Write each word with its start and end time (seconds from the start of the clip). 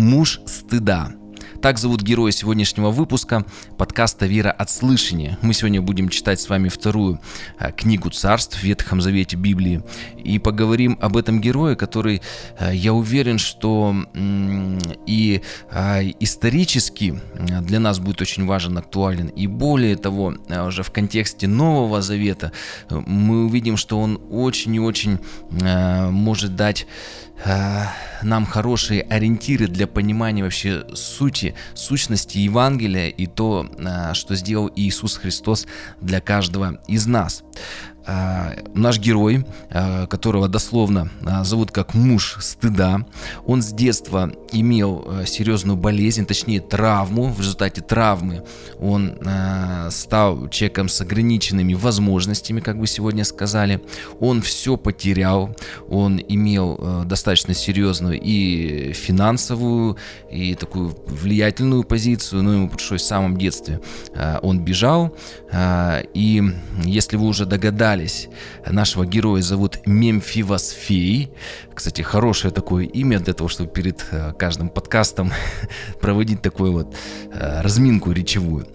Муж 0.00 0.40
стыда. 0.46 1.12
Так 1.60 1.78
зовут 1.78 2.00
героя 2.00 2.32
сегодняшнего 2.32 2.90
выпуска 2.90 3.44
подкаста 3.76 4.24
«Вера 4.24 4.50
от 4.50 4.70
слышания». 4.70 5.38
Мы 5.42 5.52
сегодня 5.52 5.82
будем 5.82 6.08
читать 6.08 6.40
с 6.40 6.48
вами 6.48 6.70
вторую 6.70 7.20
а, 7.58 7.70
книгу 7.70 8.08
царств 8.08 8.58
в 8.58 8.62
Ветхом 8.62 9.02
Завете 9.02 9.36
Библии 9.36 9.82
и 10.24 10.38
поговорим 10.38 10.98
об 11.02 11.18
этом 11.18 11.38
герое, 11.38 11.76
который, 11.76 12.22
а, 12.58 12.72
я 12.72 12.94
уверен, 12.94 13.36
что 13.36 13.94
и 15.06 15.42
а, 15.70 16.00
исторически 16.18 17.20
для 17.60 17.78
нас 17.78 17.98
будет 17.98 18.22
очень 18.22 18.46
важен, 18.46 18.78
актуален. 18.78 19.26
И 19.26 19.46
более 19.46 19.96
того, 19.96 20.34
уже 20.66 20.82
в 20.82 20.90
контексте 20.90 21.46
Нового 21.46 22.00
Завета 22.00 22.52
мы 22.88 23.44
увидим, 23.44 23.76
что 23.76 24.00
он 24.00 24.18
очень 24.30 24.74
и 24.76 24.80
очень 24.80 25.18
может 25.50 26.56
дать 26.56 26.86
нам 28.22 28.46
хорошие 28.46 29.02
ориентиры 29.02 29.66
для 29.66 29.86
понимания 29.86 30.42
вообще 30.42 30.84
сути, 30.94 31.54
сущности 31.74 32.38
Евангелия 32.38 33.08
и 33.08 33.26
то, 33.26 33.66
а, 33.78 34.14
что 34.14 34.34
сделал 34.34 34.70
Иисус 34.76 35.16
Христос 35.16 35.66
для 36.00 36.20
каждого 36.20 36.80
из 36.86 37.06
нас. 37.06 37.42
А, 38.06 38.54
наш 38.74 38.98
герой, 38.98 39.44
а, 39.70 40.06
которого 40.06 40.48
дословно 40.48 41.10
а, 41.24 41.44
зовут 41.44 41.70
как 41.70 41.94
муж 41.94 42.38
стыда, 42.40 43.06
он 43.44 43.62
с 43.62 43.72
детства 43.72 44.32
имел 44.52 45.06
серьезную 45.26 45.76
болезнь, 45.76 46.26
точнее 46.26 46.60
травму. 46.60 47.30
В 47.30 47.40
результате 47.40 47.82
травмы 47.82 48.42
он 48.78 49.18
стал 49.90 50.48
человеком 50.48 50.88
с 50.88 51.00
ограниченными 51.00 51.74
возможностями, 51.74 52.60
как 52.60 52.76
вы 52.76 52.86
сегодня 52.86 53.24
сказали. 53.24 53.80
Он 54.18 54.42
все 54.42 54.76
потерял, 54.76 55.54
он 55.88 56.20
имел 56.28 57.04
достаточно 57.04 57.54
серьезную 57.54 58.20
и 58.20 58.92
финансовую, 58.92 59.96
и 60.30 60.54
такую 60.54 60.96
влиятельную 61.06 61.84
позицию, 61.84 62.42
но 62.42 62.54
ему 62.54 62.68
пришлось 62.68 63.02
в 63.02 63.06
самом 63.06 63.36
детстве. 63.36 63.80
Он 64.42 64.60
бежал, 64.60 65.16
и 66.14 66.42
если 66.84 67.16
вы 67.16 67.26
уже 67.26 67.46
догадались, 67.46 67.89
догадались, 67.90 68.28
нашего 68.66 69.04
героя 69.04 69.42
зовут 69.42 69.80
Мемфивосфей. 69.86 71.30
Кстати, 71.74 72.02
хорошее 72.02 72.52
такое 72.52 72.84
имя 72.84 73.18
для 73.18 73.34
того, 73.34 73.48
чтобы 73.48 73.70
перед 73.70 74.04
э, 74.12 74.32
каждым 74.38 74.68
подкастом 74.68 75.32
проводить 76.00 76.42
такую 76.42 76.72
вот 76.72 76.94
э, 77.32 77.62
разминку 77.62 78.12
речевую. 78.12 78.66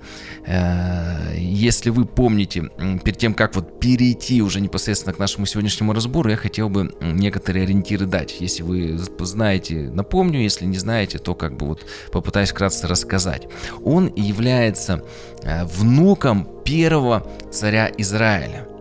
Э, 0.45 1.35
если 1.37 1.91
вы 1.91 2.05
помните, 2.05 2.69
перед 3.03 3.17
тем, 3.17 3.33
как 3.33 3.55
вот 3.55 3.79
перейти 3.79 4.41
уже 4.41 4.59
непосредственно 4.59 5.13
к 5.13 5.19
нашему 5.19 5.45
сегодняшнему 5.45 5.93
разбору, 5.93 6.29
я 6.29 6.37
хотел 6.37 6.69
бы 6.69 6.91
некоторые 7.01 7.63
ориентиры 7.63 8.05
дать. 8.05 8.41
Если 8.41 8.63
вы 8.63 8.97
знаете, 9.19 9.89
напомню, 9.93 10.41
если 10.41 10.65
не 10.65 10.77
знаете, 10.77 11.19
то 11.19 11.35
как 11.35 11.57
бы 11.57 11.67
вот 11.67 11.85
попытаюсь 12.11 12.49
вкратце 12.49 12.87
рассказать. 12.87 13.47
Он 13.83 14.11
является 14.15 15.03
внуком 15.43 16.47
первого 16.65 17.23
царя 17.51 17.91
Израиля. 17.97 18.74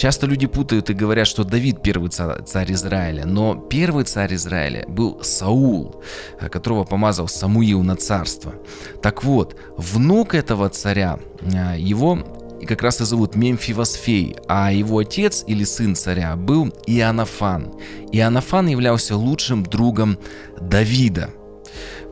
Часто 0.00 0.26
люди 0.26 0.46
путают 0.46 0.88
и 0.88 0.94
говорят, 0.94 1.26
что 1.26 1.44
Давид 1.44 1.82
первый 1.82 2.08
царь 2.08 2.72
Израиля, 2.72 3.26
но 3.26 3.54
первый 3.54 4.04
царь 4.04 4.34
Израиля 4.34 4.86
был 4.88 5.22
Саул, 5.22 6.02
которого 6.50 6.84
помазал 6.84 7.28
Самуил 7.28 7.82
на 7.82 7.96
царство. 7.96 8.54
Так 9.02 9.22
вот, 9.22 9.60
внук 9.76 10.34
этого 10.34 10.70
царя, 10.70 11.18
а, 11.54 11.76
его 11.76 12.18
как 12.66 12.80
раз 12.80 13.02
и 13.02 13.04
зовут 13.04 13.36
Мемфивосфей, 13.36 14.36
а 14.48 14.72
его 14.72 15.00
отец 15.00 15.44
или 15.46 15.64
сын 15.64 15.94
царя 15.94 16.34
был 16.34 16.72
Иоаннафан. 16.86 17.74
Иоаннафан 18.10 18.68
являлся 18.68 19.16
лучшим 19.16 19.64
другом 19.64 20.18
Давида. 20.62 21.28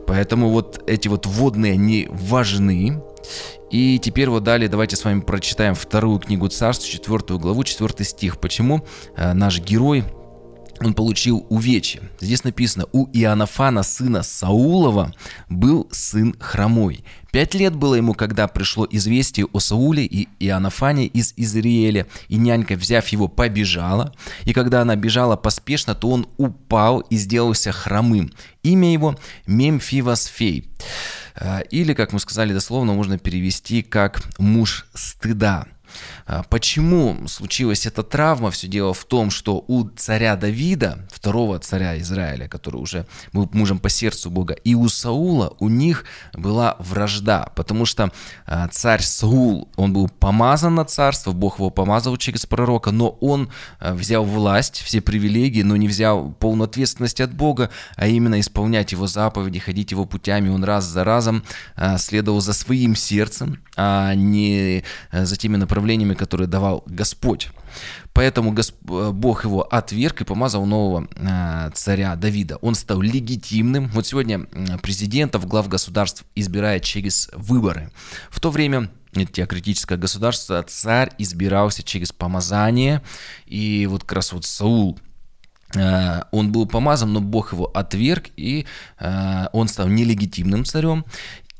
Поэтому 0.09 0.49
вот 0.49 0.81
эти 0.87 1.07
вот 1.07 1.27
водные, 1.27 1.73
они 1.73 2.07
важны. 2.09 2.99
И 3.69 3.99
теперь 3.99 4.27
вот 4.27 4.43
далее 4.43 4.67
давайте 4.67 4.95
с 4.95 5.05
вами 5.05 5.19
прочитаем 5.19 5.75
вторую 5.75 6.17
книгу 6.17 6.47
царств, 6.47 6.89
четвертую 6.89 7.39
главу, 7.39 7.63
четвертый 7.63 8.07
стих. 8.07 8.39
Почему 8.39 8.83
э, 9.15 9.33
наш 9.33 9.59
герой 9.59 10.03
он 10.81 10.93
получил 10.93 11.45
увечье. 11.49 12.01
Здесь 12.19 12.43
написано, 12.43 12.85
у 12.91 13.07
Иоаннафана, 13.11 13.83
сына 13.83 14.23
Саулова, 14.23 15.13
был 15.49 15.87
сын 15.91 16.35
хромой. 16.39 17.03
Пять 17.31 17.53
лет 17.53 17.75
было 17.75 17.95
ему, 17.95 18.13
когда 18.13 18.47
пришло 18.47 18.87
известие 18.89 19.45
о 19.53 19.59
Сауле 19.59 20.05
и 20.05 20.27
Иоаннафане 20.39 21.05
из 21.05 21.33
Израиля, 21.37 22.07
и 22.27 22.37
нянька, 22.37 22.75
взяв 22.75 23.07
его, 23.09 23.27
побежала. 23.27 24.13
И 24.45 24.53
когда 24.53 24.81
она 24.81 24.95
бежала 24.95 25.35
поспешно, 25.35 25.93
то 25.93 26.09
он 26.09 26.27
упал 26.37 27.01
и 27.01 27.17
сделался 27.17 27.71
хромым. 27.71 28.31
Имя 28.63 28.91
его 28.91 29.15
Мемфивосфей. 29.45 30.69
Э, 31.35 31.61
или, 31.69 31.93
как 31.93 32.13
мы 32.13 32.19
сказали 32.19 32.53
дословно, 32.53 32.93
можно 32.93 33.17
перевести 33.17 33.83
как 33.83 34.21
«муж 34.39 34.87
стыда». 34.93 35.67
А, 36.31 36.43
почему 36.43 37.27
случилась 37.27 37.87
эта 37.87 38.03
травма? 38.03 38.51
Все 38.51 38.67
дело 38.67 38.93
в 38.93 39.03
том, 39.03 39.31
что 39.31 39.63
у 39.67 39.89
царя 39.89 40.35
Давида, 40.35 41.07
второго 41.11 41.57
царя 41.57 41.97
Израиля, 41.97 42.47
который 42.47 42.75
уже 42.77 43.07
был 43.33 43.49
мужем 43.51 43.79
по 43.79 43.89
сердцу 43.89 44.29
Бога, 44.29 44.53
и 44.53 44.75
у 44.75 44.87
Саула 44.89 45.55
у 45.59 45.69
них 45.69 46.05
была 46.33 46.75
вражда, 46.77 47.49
потому 47.55 47.85
что 47.85 48.11
а, 48.45 48.67
царь 48.67 49.01
Саул, 49.01 49.69
он 49.75 49.91
был 49.91 50.07
помазан 50.07 50.75
на 50.75 50.85
царство, 50.85 51.31
Бог 51.31 51.57
его 51.57 51.71
помазал 51.71 52.15
через 52.17 52.45
пророка, 52.45 52.91
но 52.91 53.09
он 53.21 53.49
а, 53.79 53.95
взял 53.95 54.23
власть, 54.23 54.81
все 54.81 55.01
привилегии, 55.01 55.63
но 55.63 55.77
не 55.77 55.87
взял 55.87 56.29
полную 56.33 56.67
ответственность 56.67 57.21
от 57.21 57.33
Бога, 57.33 57.71
а 57.95 58.05
именно 58.07 58.39
исполнять 58.39 58.91
его 58.91 59.07
заповеди, 59.07 59.57
ходить 59.57 59.89
его 59.89 60.05
путями. 60.05 60.49
Он 60.49 60.63
раз 60.63 60.85
за 60.85 61.03
разом 61.03 61.43
следовал 61.97 62.39
за 62.39 62.53
своим 62.53 62.95
сердцем, 62.95 63.63
а 63.75 64.13
не 64.13 64.83
за 65.11 65.35
теми 65.35 65.55
направлениями, 65.55 66.18
который 66.19 66.47
давал 66.47 66.83
Господь. 66.85 67.49
Поэтому. 68.13 68.53
Э, 68.53 69.11
Бог 69.11 69.45
его 69.45 69.61
отверг 69.61 70.21
и 70.21 70.25
помазал 70.25 70.65
нового 70.65 71.07
э, 71.15 71.71
царя 71.73 72.15
Давида. 72.15 72.57
Он 72.57 72.75
стал 72.75 73.01
легитимным. 73.01 73.87
Вот 73.93 74.05
сегодня 74.05 74.41
президентов, 74.81 75.47
глав 75.47 75.69
государств 75.69 76.25
избирает 76.35 76.83
через 76.83 77.29
выборы. 77.33 77.91
В 78.29 78.39
то 78.39 78.51
время 78.51 78.89
теократическое 79.33 79.97
государство 79.97 80.61
царь 80.63 81.11
избирался 81.17 81.81
через 81.83 82.11
помазание. 82.11 83.01
И 83.45 83.87
вот 83.87 84.01
как 84.01 84.13
раз 84.13 84.33
вот 84.33 84.45
Саул 84.45 84.99
э, 85.75 86.21
он 86.31 86.51
был 86.51 86.65
помазан, 86.67 87.13
но 87.13 87.21
Бог 87.21 87.53
его 87.53 87.65
отверг, 87.65 88.25
и 88.35 88.65
он 89.53 89.67
стал 89.69 89.87
нелегитимным 89.87 90.65
царем 90.65 91.05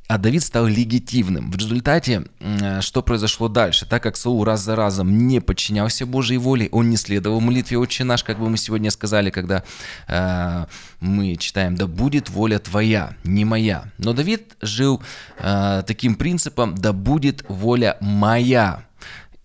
а 0.09 0.17
Давид 0.17 0.43
стал 0.43 0.65
легитимным. 0.65 1.51
В 1.51 1.55
результате, 1.55 2.23
э, 2.39 2.81
что 2.81 3.03
произошло 3.03 3.47
дальше? 3.47 3.85
Так 3.85 4.01
как 4.01 4.17
Саул 4.17 4.43
раз 4.43 4.61
за 4.61 4.75
разом 4.75 5.27
не 5.27 5.39
подчинялся 5.39 6.07
Божьей 6.07 6.39
воле, 6.39 6.67
он 6.71 6.89
не 6.89 6.97
следовал 6.97 7.39
молитве 7.39 7.77
«Отче 7.77 8.03
наш», 8.03 8.23
как 8.23 8.39
бы 8.39 8.49
мы 8.49 8.57
сегодня 8.57 8.89
сказали, 8.89 9.29
когда 9.29 9.63
э, 10.07 10.65
мы 10.99 11.35
читаем 11.35 11.75
«Да 11.75 11.85
будет 11.85 12.29
воля 12.31 12.57
твоя, 12.57 13.13
не 13.23 13.45
моя». 13.45 13.83
Но 13.99 14.13
Давид 14.13 14.57
жил 14.61 14.99
э, 15.37 15.83
таким 15.85 16.15
принципом 16.15 16.73
«Да 16.73 16.91
будет 16.91 17.45
воля 17.47 17.95
моя». 18.01 18.83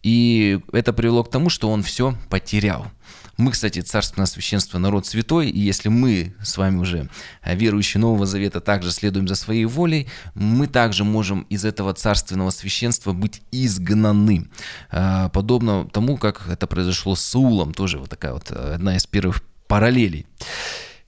И 0.02 0.60
это 0.72 0.94
привело 0.94 1.24
к 1.24 1.30
тому, 1.30 1.50
что 1.50 1.70
он 1.70 1.82
все 1.82 2.14
потерял. 2.30 2.86
Мы, 3.36 3.50
кстати, 3.50 3.80
царственное 3.80 4.26
священство, 4.26 4.78
народ 4.78 5.06
святой, 5.06 5.48
и 5.48 5.58
если 5.58 5.88
мы 5.88 6.34
с 6.42 6.56
вами 6.56 6.78
уже 6.78 7.08
э, 7.42 7.54
верующие 7.56 8.00
Нового 8.00 8.26
Завета 8.26 8.60
также 8.60 8.90
следуем 8.90 9.26
за 9.26 9.34
своей 9.34 9.64
волей, 9.64 10.08
мы 10.34 10.66
также 10.66 11.04
можем 11.04 11.42
из 11.50 11.64
этого 11.64 11.94
царственного 11.94 12.50
священства 12.50 13.12
быть 13.12 13.42
изгнаны. 13.52 14.48
Э, 14.90 15.28
подобно 15.32 15.88
тому, 15.92 16.16
как 16.16 16.48
это 16.48 16.66
произошло 16.66 17.14
с 17.14 17.20
Саулом, 17.20 17.74
тоже 17.74 17.98
вот 17.98 18.10
такая 18.10 18.32
вот 18.32 18.50
э, 18.50 18.74
одна 18.74 18.96
из 18.96 19.06
первых 19.06 19.42
параллелей. 19.66 20.26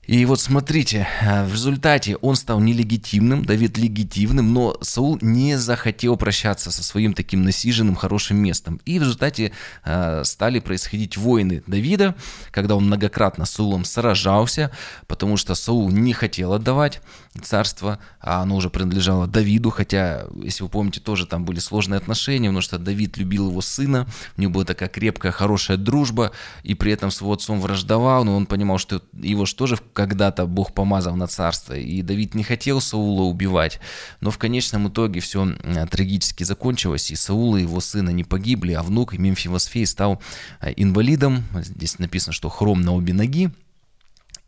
И 0.07 0.23
вот 0.23 0.39
смотрите, 0.39 1.05
э, 1.21 1.45
в 1.45 1.51
результате 1.51 2.15
он 2.15 2.37
стал 2.37 2.61
нелегитимным, 2.61 3.43
Давид 3.43 3.77
легитимным, 3.77 4.53
но 4.53 4.77
Саул 4.79 5.17
не 5.21 5.57
захотел 5.57 6.15
прощаться 6.15 6.71
со 6.71 6.81
своим 6.81 7.13
таким 7.13 7.43
насиженным 7.43 7.95
хорошим 7.95 8.37
местом. 8.37 8.79
И 8.85 8.99
в 8.99 9.01
результате 9.01 9.51
э, 9.83 10.23
стали 10.23 10.59
происходить 10.61 11.17
войны 11.17 11.61
Давида, 11.67 12.15
когда 12.51 12.77
он 12.77 12.85
многократно 12.85 13.45
с 13.45 13.51
Саулом 13.51 13.83
сражался, 13.83 14.71
потому 15.07 15.35
что 15.35 15.55
Саул 15.55 15.89
не 15.89 16.13
хотел 16.13 16.53
отдавать 16.53 17.01
царство, 17.39 17.99
а 18.19 18.41
оно 18.41 18.55
уже 18.55 18.69
принадлежало 18.69 19.27
Давиду, 19.27 19.69
хотя, 19.69 20.25
если 20.41 20.63
вы 20.63 20.69
помните, 20.69 20.99
тоже 20.99 21.25
там 21.25 21.45
были 21.45 21.59
сложные 21.59 21.97
отношения, 21.97 22.49
потому 22.49 22.61
что 22.61 22.77
Давид 22.77 23.17
любил 23.17 23.49
его 23.49 23.61
сына, 23.61 24.07
у 24.37 24.41
него 24.41 24.53
была 24.53 24.65
такая 24.65 24.89
крепкая, 24.89 25.31
хорошая 25.31 25.77
дружба, 25.77 26.31
и 26.63 26.73
при 26.73 26.91
этом 26.91 27.11
с 27.11 27.21
его 27.21 27.33
отцом 27.33 27.59
враждовал, 27.59 28.23
но 28.23 28.35
он 28.35 28.45
понимал, 28.45 28.77
что 28.77 29.01
его 29.13 29.45
же 29.45 29.55
тоже 29.55 29.77
когда-то 29.93 30.45
Бог 30.45 30.73
помазал 30.73 31.15
на 31.15 31.27
царство, 31.27 31.73
и 31.73 32.01
Давид 32.01 32.35
не 32.35 32.43
хотел 32.43 32.81
Саула 32.81 33.23
убивать, 33.23 33.79
но 34.21 34.31
в 34.31 34.37
конечном 34.37 34.89
итоге 34.89 35.19
все 35.19 35.53
трагически 35.89 36.43
закончилось, 36.43 37.11
и 37.11 37.15
Саул 37.15 37.57
и 37.57 37.61
его 37.61 37.79
сына 37.79 38.09
не 38.09 38.23
погибли, 38.23 38.73
а 38.73 38.83
внук 38.83 39.17
Мемфивосфей 39.17 39.85
стал 39.85 40.21
э, 40.61 40.73
инвалидом, 40.75 41.43
здесь 41.55 41.99
написано, 41.99 42.33
что 42.33 42.49
хром 42.49 42.81
на 42.81 42.93
обе 42.93 43.13
ноги, 43.13 43.51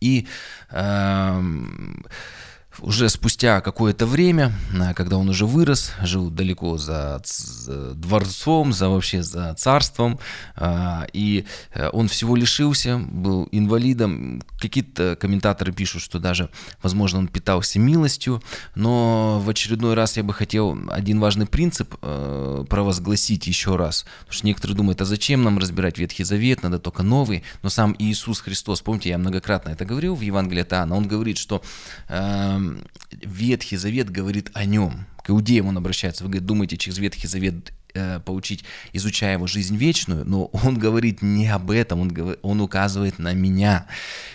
и 0.02 0.28
э, 0.72 1.44
уже 2.82 3.10
спустя 3.10 3.62
какое-то 3.62 4.06
время, 4.06 4.54
а, 4.80 4.94
когда 4.94 5.18
он 5.18 5.30
уже 5.30 5.46
вырос, 5.46 5.92
жил 6.02 6.30
далеко 6.30 6.78
за 6.78 7.22
дворцом, 7.96 8.74
за 8.74 8.90
вообще 8.90 9.24
за 9.24 9.54
царством, 9.56 10.20
а, 10.56 11.08
и 11.14 11.46
э, 11.74 11.90
он 11.92 12.08
всего 12.08 12.36
лишился, 12.36 12.98
был 12.98 13.48
инвалидом. 13.52 14.42
Какие-то 14.60 15.18
комментаторы 15.20 15.72
пишут, 15.72 16.02
что 16.02 16.20
даже, 16.20 16.50
возможно, 16.82 17.20
он 17.20 17.28
питался 17.28 17.80
милостью, 17.80 18.42
но 18.76 19.40
в 19.44 19.50
очередной 19.50 19.94
раз 19.94 20.18
я 20.18 20.24
бы 20.24 20.34
хотел 20.34 20.78
один 20.90 21.20
важный 21.20 21.46
принцип 21.46 21.96
э, 22.02 22.66
провозгласить 22.70 23.48
еще 23.48 23.76
раз, 23.76 24.06
потому 24.20 24.34
что 24.34 24.48
некоторые 24.48 24.78
думают, 24.78 25.02
а 25.02 25.06
зачем 25.06 25.44
нам 25.44 25.58
разбирать 25.58 25.98
Ветхий 25.98 26.24
Завет, 26.24 26.64
надо 26.64 26.80
только 26.80 27.04
Новый, 27.04 27.44
но 27.62 27.70
сам 27.70 27.96
Иисус 28.00 28.42
Христос, 28.42 28.82
помните, 28.82 29.10
я 29.10 29.18
многократно 29.18 29.70
это 29.70 29.86
говорил 29.86 30.16
в 30.16 30.22
Евангелии 30.22 30.62
от 30.62 30.74
Иоанна, 30.74 30.96
он 30.96 31.08
говорит, 31.08 31.38
что 31.38 31.62
э, 32.08 32.59
Ветхий 33.12 33.78
Завет 33.78 34.10
говорит 34.10 34.52
о 34.54 34.66
нем. 34.66 35.06
К 35.24 35.32
иудеям 35.32 35.68
он 35.68 35.78
обращается. 35.78 36.26
Вы 36.26 36.40
думаете, 36.40 36.78
через 36.78 36.98
Ветхий 36.98 37.28
Завет 37.28 37.72
э, 37.94 38.20
получить, 38.20 38.64
изучая 38.94 39.34
его 39.34 39.48
жизнь 39.48 39.76
вечную, 39.76 40.26
но 40.26 40.46
он 40.46 40.78
говорит 40.78 41.22
не 41.22 41.48
об 41.48 41.72
этом, 41.72 42.02
он, 42.02 42.38
он 42.42 42.62
указывает 42.62 43.20
на 43.20 43.34
меня. 43.34 43.88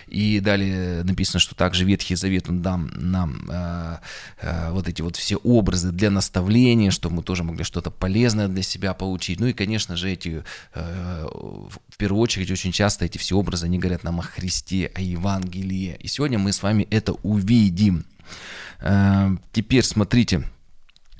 И 0.06 0.40
далее 0.40 1.02
написано, 1.02 1.40
что 1.40 1.54
также 1.54 1.84
Ветхий 1.84 2.14
Завет 2.14 2.48
он 2.48 2.62
дам 2.62 2.90
нам 2.94 3.48
э, 3.50 3.96
э, 4.40 4.70
вот 4.70 4.88
эти 4.88 5.02
вот 5.02 5.16
все 5.16 5.36
образы 5.36 5.90
для 5.90 6.10
наставления, 6.10 6.90
чтобы 6.90 7.16
мы 7.16 7.22
тоже 7.22 7.42
могли 7.42 7.64
что-то 7.64 7.90
полезное 7.90 8.48
для 8.48 8.62
себя 8.62 8.94
получить. 8.94 9.40
Ну 9.40 9.46
и, 9.46 9.52
конечно 9.52 9.96
же, 9.96 10.10
эти, 10.10 10.44
э, 10.74 11.26
в 11.26 11.96
первую 11.96 12.20
очередь, 12.20 12.50
очень 12.50 12.72
часто 12.72 13.04
эти 13.04 13.18
все 13.18 13.36
образы, 13.36 13.66
они 13.66 13.78
говорят 13.78 14.04
нам 14.04 14.20
о 14.20 14.22
Христе, 14.22 14.92
о 14.94 15.00
Евангелии. 15.00 15.96
И 16.00 16.08
сегодня 16.08 16.38
мы 16.38 16.52
с 16.52 16.62
вами 16.62 16.86
это 16.90 17.12
увидим. 17.22 18.04
Э, 18.80 19.30
теперь 19.52 19.82
смотрите, 19.82 20.44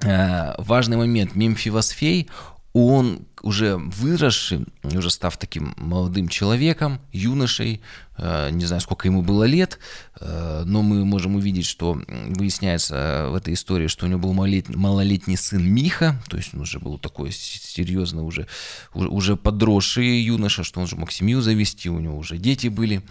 э, 0.03 0.55
важный 0.59 0.97
момент. 0.97 1.35
Мемфивосфей, 1.35 2.29
он 2.73 3.27
уже 3.41 3.77
выросший, 3.77 4.67
уже 4.83 5.11
став 5.11 5.37
таким 5.37 5.75
молодым 5.77 6.29
человеком, 6.29 6.99
юношей, 7.13 7.81
э, 8.19 8.51
не 8.51 8.65
знаю, 8.65 8.81
сколько 8.81 9.07
ему 9.07 9.23
было 9.23 9.45
лет, 9.45 9.79
но 10.21 10.83
мы 10.83 11.05
можем 11.05 11.37
увидеть, 11.37 11.67
что 11.67 12.01
выясняется 12.09 13.29
в 13.31 13.35
этой 13.35 13.55
истории, 13.55 13.87
что 13.87 14.07
у 14.07 14.09
него 14.09 14.21
был 14.21 14.33
малолетний, 14.33 15.37
сын 15.37 15.63
Миха, 15.63 16.21
то 16.29 16.37
есть 16.37 16.55
он 16.55 16.63
уже 16.63 16.81
был 16.81 16.99
такой 16.99 17.31
серьезно 17.33 18.25
уже, 18.25 18.49
уже 18.95 19.37
подросший 19.37 20.21
юноша, 20.23 20.65
что 20.65 20.81
он 20.81 20.85
уже 20.85 20.97
мог 20.97 21.13
семью 21.13 21.43
завести, 21.43 21.91
у 21.91 22.01
него 22.01 22.17
уже 22.17 22.39
дети 22.39 22.69
были. 22.69 23.03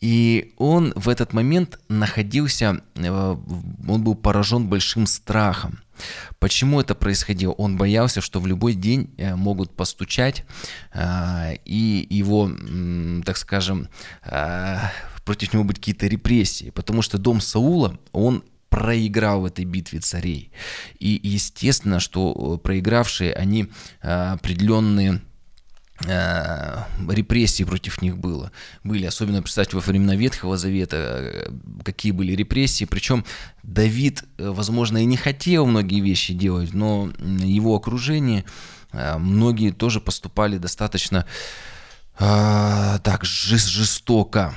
И 0.00 0.54
он 0.56 0.92
в 0.94 1.08
этот 1.08 1.32
момент 1.32 1.78
находился, 1.88 2.82
э, 2.94 3.36
он 3.88 4.04
был 4.04 4.14
поражен 4.14 4.68
большим 4.68 5.06
страхом. 5.06 5.80
Почему 6.38 6.80
это 6.80 6.94
происходило? 6.94 7.52
Он 7.52 7.76
боялся, 7.76 8.20
что 8.20 8.40
в 8.40 8.46
любой 8.46 8.74
день 8.74 9.10
э, 9.16 9.34
могут 9.34 9.74
постучать, 9.74 10.44
э, 10.94 11.56
и 11.64 12.06
его, 12.10 12.50
так 13.24 13.36
скажем, 13.36 13.88
против 15.24 15.52
него 15.52 15.64
быть 15.64 15.78
какие-то 15.78 16.06
репрессии. 16.06 16.70
Потому 16.70 17.02
что 17.02 17.18
дом 17.18 17.40
Саула, 17.40 17.98
он 18.12 18.44
проиграл 18.68 19.40
в 19.40 19.46
этой 19.46 19.64
битве 19.64 19.98
царей. 19.98 20.52
И 20.98 21.18
естественно, 21.22 22.00
что 22.00 22.58
проигравшие, 22.62 23.32
они 23.32 23.68
определенные 24.00 25.22
Э, 26.06 26.84
репрессии 27.08 27.64
против 27.64 28.00
них 28.02 28.18
было. 28.18 28.52
Были, 28.84 29.06
особенно, 29.06 29.42
представьте, 29.42 29.76
во 29.76 29.82
времена 29.82 30.14
Ветхого 30.14 30.56
Завета, 30.56 30.96
э, 30.96 31.50
какие 31.84 32.12
были 32.12 32.32
репрессии. 32.32 32.84
Причем 32.84 33.24
Давид, 33.64 34.22
э, 34.38 34.48
возможно, 34.48 34.98
и 34.98 35.04
не 35.04 35.16
хотел 35.16 35.66
многие 35.66 36.00
вещи 36.00 36.34
делать, 36.34 36.72
но 36.72 37.10
его 37.18 37.74
окружение, 37.74 38.44
многие 38.92 39.70
тоже 39.72 40.00
поступали 40.00 40.56
достаточно 40.56 41.26
так 42.18 43.24
жестоко. 43.24 44.54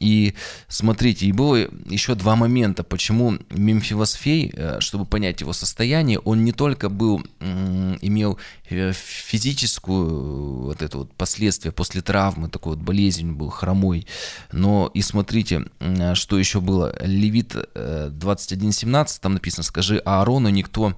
И 0.00 0.34
смотрите, 0.68 1.26
и 1.26 1.32
было 1.32 1.56
еще 1.56 2.14
два 2.14 2.34
момента, 2.34 2.82
почему 2.82 3.38
Мемфивосфей, 3.50 4.52
э, 4.54 4.80
чтобы 4.80 5.04
понять 5.04 5.42
его 5.42 5.52
состояние, 5.52 6.18
он 6.18 6.44
не 6.44 6.52
только 6.52 6.88
был, 6.88 7.22
имел 7.40 8.38
э, 8.70 8.92
физическую 8.94 10.62
вот 10.62 10.80
это 10.80 10.98
вот 10.98 11.12
последствия 11.12 11.72
после 11.72 12.00
травмы, 12.00 12.48
такой 12.48 12.76
вот 12.76 12.82
болезнь 12.82 13.32
был 13.32 13.50
хромой, 13.50 14.06
но 14.50 14.90
и 14.94 15.02
смотрите, 15.02 15.66
что 16.14 16.38
еще 16.38 16.60
было. 16.60 16.94
Левит 17.04 17.54
21.17, 17.54 19.04
э, 19.04 19.20
там 19.20 19.34
написано, 19.34 19.62
скажи 19.62 19.98
Аарону, 19.98 20.48
никто 20.48 20.94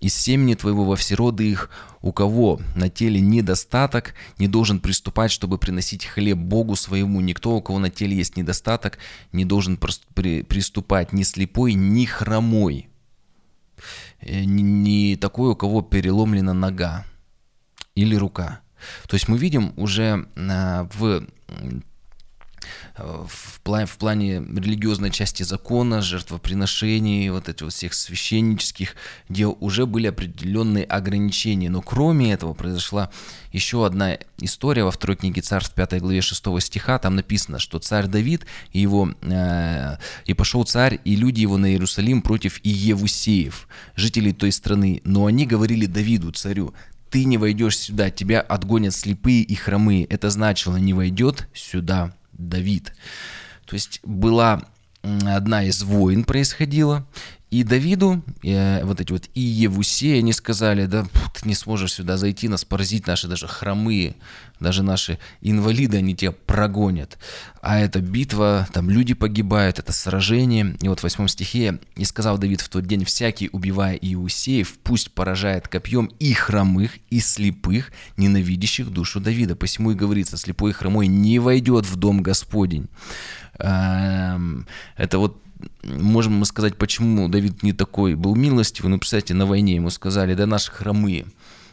из 0.00 0.14
семени 0.14 0.54
твоего 0.54 0.84
во 0.84 0.96
все 0.96 1.14
роды 1.14 1.50
их, 1.50 1.70
у 2.02 2.12
кого 2.12 2.60
на 2.74 2.88
теле 2.88 3.20
недостаток, 3.20 4.14
не 4.38 4.48
должен 4.48 4.78
приступать, 4.78 5.30
чтобы 5.30 5.58
приносить 5.58 6.04
хлеб 6.04 6.38
Богу 6.38 6.76
своему. 6.76 7.20
Никто, 7.20 7.56
у 7.56 7.62
кого 7.62 7.78
на 7.78 7.90
теле 7.90 8.16
есть 8.16 8.36
недостаток, 8.36 8.98
не 9.32 9.44
должен 9.44 9.78
приступать 9.78 11.12
ни 11.12 11.22
слепой, 11.22 11.74
ни 11.74 12.04
хромой. 12.04 12.88
Э, 14.20 14.44
не 14.44 15.16
такой, 15.16 15.50
у 15.50 15.56
кого 15.56 15.82
переломлена 15.82 16.52
нога 16.52 17.04
или 17.94 18.14
рука. 18.14 18.60
То 19.08 19.14
есть 19.14 19.28
мы 19.28 19.38
видим 19.38 19.72
уже 19.76 20.28
а, 20.36 20.88
в 20.92 21.26
в 22.96 23.60
плане, 23.62 23.86
в 23.86 23.96
плане 23.96 24.36
религиозной 24.36 25.10
части 25.10 25.42
закона, 25.42 26.00
жертвоприношений, 26.02 27.28
вот 27.30 27.48
этих 27.48 27.62
вот 27.62 27.72
всех 27.72 27.94
священнических 27.94 28.94
дел 29.28 29.56
уже 29.60 29.86
были 29.86 30.06
определенные 30.06 30.84
ограничения. 30.84 31.70
Но 31.70 31.82
кроме 31.82 32.32
этого 32.32 32.54
произошла 32.54 33.10
еще 33.52 33.86
одна 33.86 34.18
история 34.38 34.84
во 34.84 34.90
второй 34.90 35.16
книге 35.16 35.42
Царств 35.42 35.74
5 35.74 36.00
главе 36.00 36.20
6 36.20 36.44
стиха. 36.60 36.98
Там 36.98 37.16
написано, 37.16 37.58
что 37.58 37.78
царь 37.78 38.06
Давид 38.06 38.46
и 38.72 38.80
его 38.80 39.10
э, 39.22 39.96
и 40.24 40.34
пошел 40.34 40.64
царь 40.64 41.00
и 41.04 41.16
люди 41.16 41.40
его 41.40 41.56
на 41.56 41.70
Иерусалим 41.70 42.22
против 42.22 42.60
Иевусеев, 42.62 43.68
жителей 43.94 44.32
той 44.32 44.52
страны. 44.52 45.00
Но 45.04 45.26
они 45.26 45.46
говорили 45.46 45.86
Давиду, 45.86 46.32
царю, 46.32 46.74
ты 47.10 47.24
не 47.24 47.38
войдешь 47.38 47.78
сюда, 47.78 48.10
тебя 48.10 48.40
отгонят 48.40 48.94
слепые 48.94 49.42
и 49.42 49.54
хромые. 49.54 50.04
Это 50.04 50.30
значило, 50.30 50.76
не 50.76 50.92
войдет 50.92 51.48
сюда 51.54 52.12
Давид. 52.38 52.92
То 53.64 53.74
есть 53.74 54.00
была 54.02 54.62
одна 55.02 55.64
из 55.64 55.82
войн 55.82 56.24
происходила, 56.24 57.06
и 57.50 57.62
Давиду, 57.62 58.22
и, 58.42 58.80
вот 58.82 59.00
эти 59.00 59.12
вот 59.12 59.28
и 59.34 59.40
Евусеи, 59.40 60.18
они 60.18 60.32
сказали, 60.32 60.86
да 60.86 61.06
ты 61.32 61.48
не 61.48 61.54
сможешь 61.54 61.92
сюда 61.92 62.16
зайти, 62.16 62.48
нас 62.48 62.64
поразить 62.64 63.06
наши 63.06 63.28
даже 63.28 63.46
хромые, 63.46 64.16
даже 64.58 64.82
наши 64.82 65.18
инвалиды, 65.42 65.98
они 65.98 66.16
тебя 66.16 66.32
прогонят. 66.32 67.18
А 67.60 67.78
это 67.78 68.00
битва, 68.00 68.66
там 68.72 68.90
люди 68.90 69.14
погибают, 69.14 69.78
это 69.78 69.92
сражение. 69.92 70.76
И 70.80 70.88
вот 70.88 71.00
в 71.00 71.02
восьмом 71.04 71.28
стихе, 71.28 71.78
«И 71.94 72.04
сказал 72.04 72.38
Давид 72.38 72.62
в 72.62 72.68
тот 72.68 72.84
день, 72.84 73.04
всякий, 73.04 73.48
убивая 73.52 73.94
Иусеев, 73.94 74.78
пусть 74.82 75.12
поражает 75.12 75.68
копьем 75.68 76.06
и 76.18 76.32
хромых, 76.32 76.92
и 77.10 77.20
слепых, 77.20 77.92
ненавидящих 78.16 78.90
душу 78.90 79.20
Давида. 79.20 79.54
Посему 79.54 79.92
и 79.92 79.94
говорится, 79.94 80.36
слепой 80.36 80.72
и 80.72 80.74
хромой 80.74 81.06
не 81.06 81.38
войдет 81.38 81.86
в 81.86 81.96
дом 81.96 82.22
Господень». 82.22 82.88
Эм, 83.58 84.66
это 84.96 85.18
вот 85.18 85.42
можем 85.82 86.34
мы 86.34 86.46
сказать, 86.46 86.76
почему 86.76 87.28
Давид 87.28 87.62
не 87.62 87.72
такой 87.72 88.14
был 88.14 88.34
милостивый. 88.34 88.90
Ну, 88.90 88.98
представьте, 88.98 89.34
на 89.34 89.46
войне 89.46 89.76
ему 89.76 89.90
сказали, 89.90 90.34
да 90.34 90.46
наши 90.46 90.70
хромые 90.70 91.26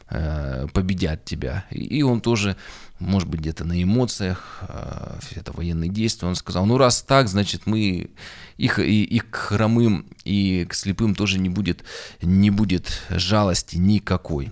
э, 0.09 0.67
победят 0.73 1.25
тебя. 1.25 1.65
И 1.71 2.03
он 2.03 2.21
тоже, 2.21 2.55
может 2.99 3.27
быть, 3.27 3.41
где-то 3.41 3.65
на 3.65 3.81
эмоциях, 3.81 4.63
э, 4.67 5.19
это 5.35 5.51
военные 5.53 5.89
действия, 5.89 6.27
он 6.27 6.35
сказал, 6.35 6.65
ну 6.65 6.77
раз 6.77 7.01
так, 7.01 7.27
значит 7.27 7.65
мы 7.65 8.09
их, 8.57 8.79
и, 8.79 9.03
и 9.03 9.19
к 9.19 9.35
хромым, 9.35 10.05
и 10.23 10.65
к 10.69 10.73
слепым 10.73 11.15
тоже 11.15 11.39
не 11.39 11.49
будет, 11.49 11.83
не 12.21 12.49
будет 12.49 13.01
жалости 13.09 13.77
никакой. 13.77 14.51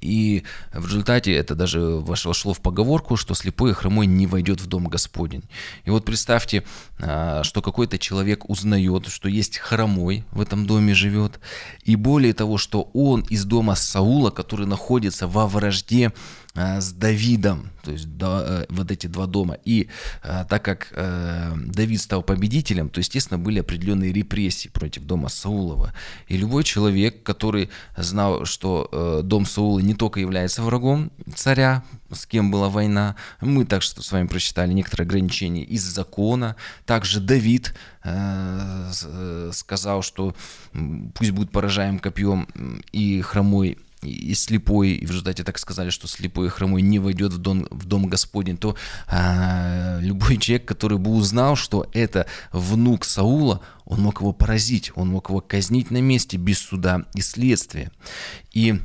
И 0.00 0.44
в 0.72 0.86
результате 0.86 1.32
это 1.34 1.54
даже 1.54 1.80
вошло 1.80 2.54
в 2.54 2.60
поговорку, 2.60 3.16
что 3.16 3.34
слепой 3.34 3.70
и 3.70 3.74
хромой 3.74 4.06
не 4.06 4.26
войдет 4.26 4.60
в 4.60 4.66
дом 4.66 4.88
Господень. 4.88 5.44
И 5.84 5.90
вот 5.90 6.04
представьте, 6.04 6.64
а, 6.98 7.42
что 7.42 7.62
какой-то 7.62 7.98
человек 7.98 8.48
узнает, 8.48 9.08
что 9.08 9.28
есть 9.28 9.58
хромой 9.58 10.24
в 10.30 10.40
этом 10.40 10.66
доме 10.66 10.94
живет, 10.94 11.40
и 11.84 11.96
более 11.96 12.34
того, 12.34 12.58
что 12.58 12.90
он 12.92 13.22
из 13.22 13.44
дома 13.44 13.74
Саула, 13.74 14.30
который 14.30 14.66
находится 14.66 15.26
во 15.26 15.46
вражде 15.46 16.12
с 16.54 16.92
Давидом, 16.92 17.70
то 17.82 17.92
есть 17.92 18.16
да, 18.16 18.42
э, 18.44 18.66
вот 18.68 18.90
эти 18.90 19.06
два 19.06 19.26
дома. 19.26 19.56
И 19.64 19.88
э, 20.22 20.44
так 20.48 20.64
как 20.64 20.88
э, 20.92 21.52
Давид 21.56 22.00
стал 22.00 22.22
победителем, 22.22 22.88
то, 22.88 22.98
естественно, 22.98 23.38
были 23.38 23.60
определенные 23.60 24.12
репрессии 24.12 24.68
против 24.68 25.04
дома 25.04 25.28
Саулова. 25.28 25.94
И 26.26 26.36
любой 26.36 26.64
человек, 26.64 27.22
который 27.22 27.70
знал, 27.96 28.44
что 28.44 28.88
э, 28.90 29.20
дом 29.24 29.46
Саула 29.46 29.78
не 29.78 29.94
только 29.94 30.20
является 30.20 30.62
врагом 30.62 31.12
царя, 31.34 31.82
с 32.10 32.26
кем 32.26 32.50
была 32.50 32.68
война, 32.68 33.16
мы 33.40 33.64
так 33.64 33.82
что 33.82 34.02
с 34.02 34.12
вами 34.12 34.26
прочитали 34.26 34.72
некоторые 34.72 35.06
ограничения 35.06 35.64
из 35.64 35.82
закона. 35.82 36.56
Также 36.86 37.20
Давид 37.20 37.74
э, 38.04 38.90
э 39.04 39.50
сказал, 39.52 40.02
что 40.02 40.34
пусть 41.14 41.30
будет 41.30 41.50
поражаем 41.50 41.98
копьем 41.98 42.48
и 42.92 43.20
хромой 43.22 43.78
и 44.02 44.34
слепой, 44.34 44.90
и 44.90 45.06
в 45.06 45.10
результате 45.10 45.44
так 45.44 45.58
сказали, 45.58 45.90
что 45.90 46.06
слепой 46.06 46.46
и 46.46 46.50
хромой 46.50 46.82
не 46.82 46.98
войдет 46.98 47.32
в 47.32 47.38
дом, 47.38 47.66
в 47.70 47.84
дом 47.86 48.06
Господень, 48.06 48.56
то 48.56 48.76
а, 49.08 49.98
любой 50.00 50.36
человек, 50.36 50.66
который 50.66 50.98
бы 50.98 51.10
узнал, 51.10 51.56
что 51.56 51.88
это 51.92 52.26
внук 52.52 53.04
Саула, 53.04 53.60
он 53.84 54.00
мог 54.00 54.20
его 54.20 54.32
поразить, 54.32 54.92
он 54.94 55.08
мог 55.08 55.30
его 55.30 55.40
казнить 55.40 55.90
на 55.90 56.00
месте 56.00 56.36
без 56.36 56.58
суда 56.58 57.06
и 57.14 57.20
следствия. 57.20 57.90
И 58.52 58.80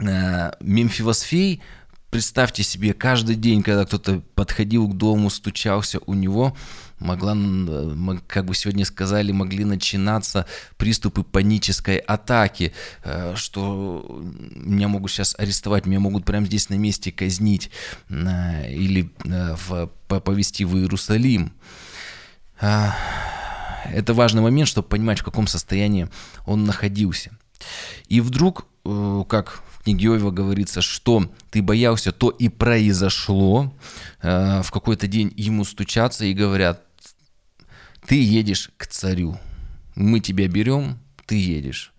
а, 0.00 0.56
Мемфивосфей, 0.60 1.62
представьте 2.10 2.62
себе, 2.62 2.92
каждый 2.92 3.36
день, 3.36 3.62
когда 3.62 3.84
кто-то 3.84 4.22
подходил 4.34 4.88
к 4.88 4.96
дому, 4.96 5.30
стучался 5.30 6.00
у 6.06 6.14
него, 6.14 6.56
могла, 7.04 7.36
как 8.26 8.46
бы 8.46 8.54
сегодня 8.54 8.84
сказали, 8.84 9.30
могли 9.30 9.64
начинаться 9.64 10.46
приступы 10.76 11.22
панической 11.22 11.98
атаки, 11.98 12.72
э, 13.04 13.34
что 13.36 14.22
меня 14.54 14.88
могут 14.88 15.10
сейчас 15.10 15.34
арестовать, 15.38 15.86
меня 15.86 16.00
могут 16.00 16.24
прямо 16.24 16.46
здесь 16.46 16.70
на 16.70 16.74
месте 16.74 17.12
казнить 17.12 17.70
э, 18.08 18.72
или 18.72 19.10
э, 19.24 19.54
в, 19.54 19.86
повести 20.20 20.64
в 20.64 20.76
Иерусалим. 20.76 21.52
Это 22.60 24.14
важный 24.14 24.40
момент, 24.40 24.68
чтобы 24.68 24.88
понимать, 24.88 25.20
в 25.20 25.24
каком 25.24 25.46
состоянии 25.46 26.08
он 26.46 26.64
находился. 26.64 27.36
И 28.08 28.20
вдруг, 28.22 28.66
как 29.28 29.62
книге 29.84 30.06
Иова 30.06 30.30
говорится, 30.30 30.80
что 30.80 31.30
ты 31.50 31.62
боялся, 31.62 32.12
то 32.12 32.30
и 32.30 32.48
произошло. 32.48 33.74
В 34.22 34.66
какой-то 34.72 35.06
день 35.06 35.32
ему 35.36 35.64
стучатся 35.64 36.24
и 36.24 36.32
говорят, 36.32 36.83
ты 38.06 38.22
едешь 38.22 38.70
к 38.76 38.86
царю. 38.86 39.38
Мы 39.94 40.20
тебя 40.20 40.48
берем, 40.48 40.98
ты 41.26 41.36
едешь. 41.36 41.92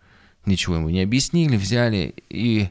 Ничего 0.45 0.75
ему 0.75 0.89
не 0.89 1.01
объяснили, 1.01 1.57
взяли 1.57 2.13
и 2.29 2.69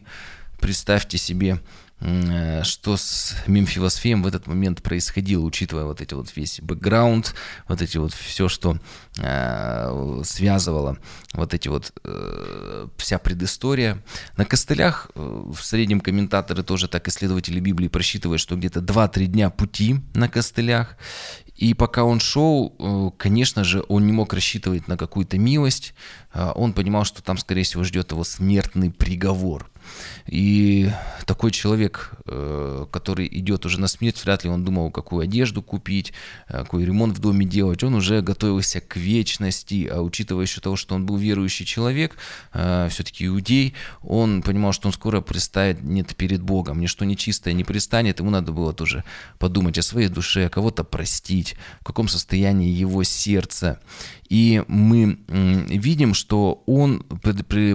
представьте 0.60 1.18
себе, 1.18 1.60
э, 1.98 2.62
что 2.62 2.96
с 2.96 3.34
Мемфивосфеем 3.48 4.22
в 4.22 4.26
этот 4.28 4.46
момент 4.46 4.82
происходило, 4.82 5.42
учитывая 5.42 5.84
вот 5.84 6.00
эти 6.00 6.14
вот 6.14 6.34
весь 6.36 6.60
бэкграунд, 6.60 7.34
вот 7.66 7.82
эти 7.82 7.96
вот 7.96 8.12
все, 8.12 8.48
что 8.48 8.78
э, 9.18 10.22
связывало 10.24 10.98
вот 11.32 11.52
эти 11.52 11.66
вот 11.66 11.92
э, 12.04 12.86
вся 12.96 13.18
предыстория. 13.18 14.02
На 14.36 14.44
костылях 14.44 15.10
э, 15.14 15.42
в 15.52 15.60
среднем 15.60 16.00
комментаторы 16.00 16.62
тоже 16.62 16.86
так 16.86 17.08
исследователи 17.08 17.58
Библии 17.58 17.88
просчитывают, 17.88 18.40
что 18.40 18.54
где-то 18.54 18.80
2-3 18.80 19.26
дня 19.26 19.50
пути 19.50 19.96
на 20.14 20.28
костылях, 20.28 20.96
и 21.56 21.72
пока 21.72 22.04
он 22.04 22.18
шел, 22.18 22.74
э, 22.78 23.10
конечно 23.16 23.62
же, 23.62 23.84
он 23.88 24.06
не 24.06 24.12
мог 24.12 24.32
рассчитывать 24.32 24.88
на 24.88 24.96
какую-то 24.96 25.38
милость. 25.38 25.94
А, 26.32 26.52
он 26.52 26.72
понимал, 26.72 27.04
что 27.04 27.22
там, 27.22 27.38
скорее 27.38 27.62
всего, 27.62 27.84
ждет 27.84 28.10
его 28.10 28.24
смертный 28.24 28.90
приговор. 28.90 29.70
И 30.26 30.90
такой 31.26 31.50
человек, 31.50 32.12
э, 32.26 32.86
который 32.90 33.28
идет 33.30 33.66
уже 33.66 33.80
на 33.80 33.88
смерть, 33.88 34.22
вряд 34.24 34.44
ли 34.44 34.50
он 34.50 34.64
думал, 34.64 34.90
какую 34.90 35.22
одежду 35.22 35.62
купить, 35.62 36.12
э, 36.48 36.58
какой 36.58 36.84
ремонт 36.84 37.16
в 37.16 37.20
доме 37.20 37.46
делать. 37.46 37.82
Он 37.82 37.94
уже 37.94 38.20
готовился 38.20 38.80
к 38.80 38.96
вечности, 38.96 39.88
а 39.90 40.00
учитывая 40.00 40.44
еще 40.44 40.60
того, 40.60 40.76
что 40.76 40.94
он 40.94 41.06
был 41.06 41.16
верующий 41.16 41.66
человек, 41.66 42.16
э, 42.52 42.88
все-таки 42.90 43.26
иудей, 43.26 43.74
он 44.02 44.42
понимал, 44.42 44.72
что 44.72 44.88
он 44.88 44.92
скоро 44.92 45.20
предстанет 45.20 45.82
нет 45.82 46.14
перед 46.16 46.42
Богом, 46.42 46.80
ничто 46.80 47.04
нечистое 47.04 47.54
не 47.54 47.64
пристанет, 47.64 48.20
ему 48.20 48.30
надо 48.30 48.52
было 48.52 48.72
тоже 48.72 49.04
подумать 49.38 49.78
о 49.78 49.82
своей 49.82 50.08
душе, 50.08 50.48
кого-то 50.48 50.84
простить, 50.84 51.56
в 51.80 51.84
каком 51.84 52.08
состоянии 52.08 52.70
его 52.70 53.02
сердце. 53.04 53.80
И 54.28 54.62
мы 54.68 55.18
видим, 55.28 56.14
что 56.14 56.62
он 56.66 57.04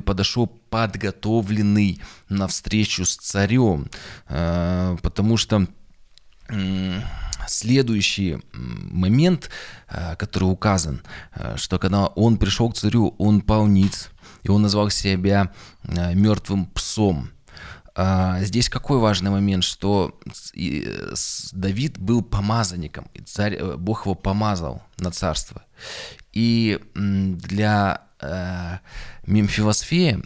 подошел 0.06 0.59
подготовленный 0.70 2.02
на 2.30 2.48
встречу 2.48 3.06
с 3.06 3.16
царем, 3.16 3.90
э, 4.28 4.98
потому 5.02 5.38
что 5.38 5.68
следующий 7.48 8.38
момент, 8.54 9.50
э, 9.88 10.16
который 10.16 10.46
указан, 10.46 11.02
э, 11.36 11.58
что 11.58 11.80
когда 11.80 12.08
он 12.08 12.38
пришел 12.38 12.70
к 12.72 12.76
царю, 12.76 13.16
он 13.18 13.42
пал 13.42 13.68
ниц, 13.68 14.10
и 14.44 14.50
он 14.50 14.62
назвал 14.62 14.90
себя 14.90 15.52
мертвым 15.84 16.66
псом. 16.68 17.32
А, 17.96 18.42
здесь 18.44 18.70
какой 18.70 19.00
важный 19.00 19.30
момент, 19.30 19.64
что 19.64 20.18
Давид 21.52 21.98
был 21.98 22.22
помазанником, 22.22 23.10
и 23.14 23.22
царь, 23.22 23.62
Бог 23.76 24.06
его 24.06 24.16
помазал 24.16 24.84
на 24.98 25.12
царство. 25.12 25.64
И 26.32 26.80
для 26.94 28.04
Мемфивосфея 29.26 30.22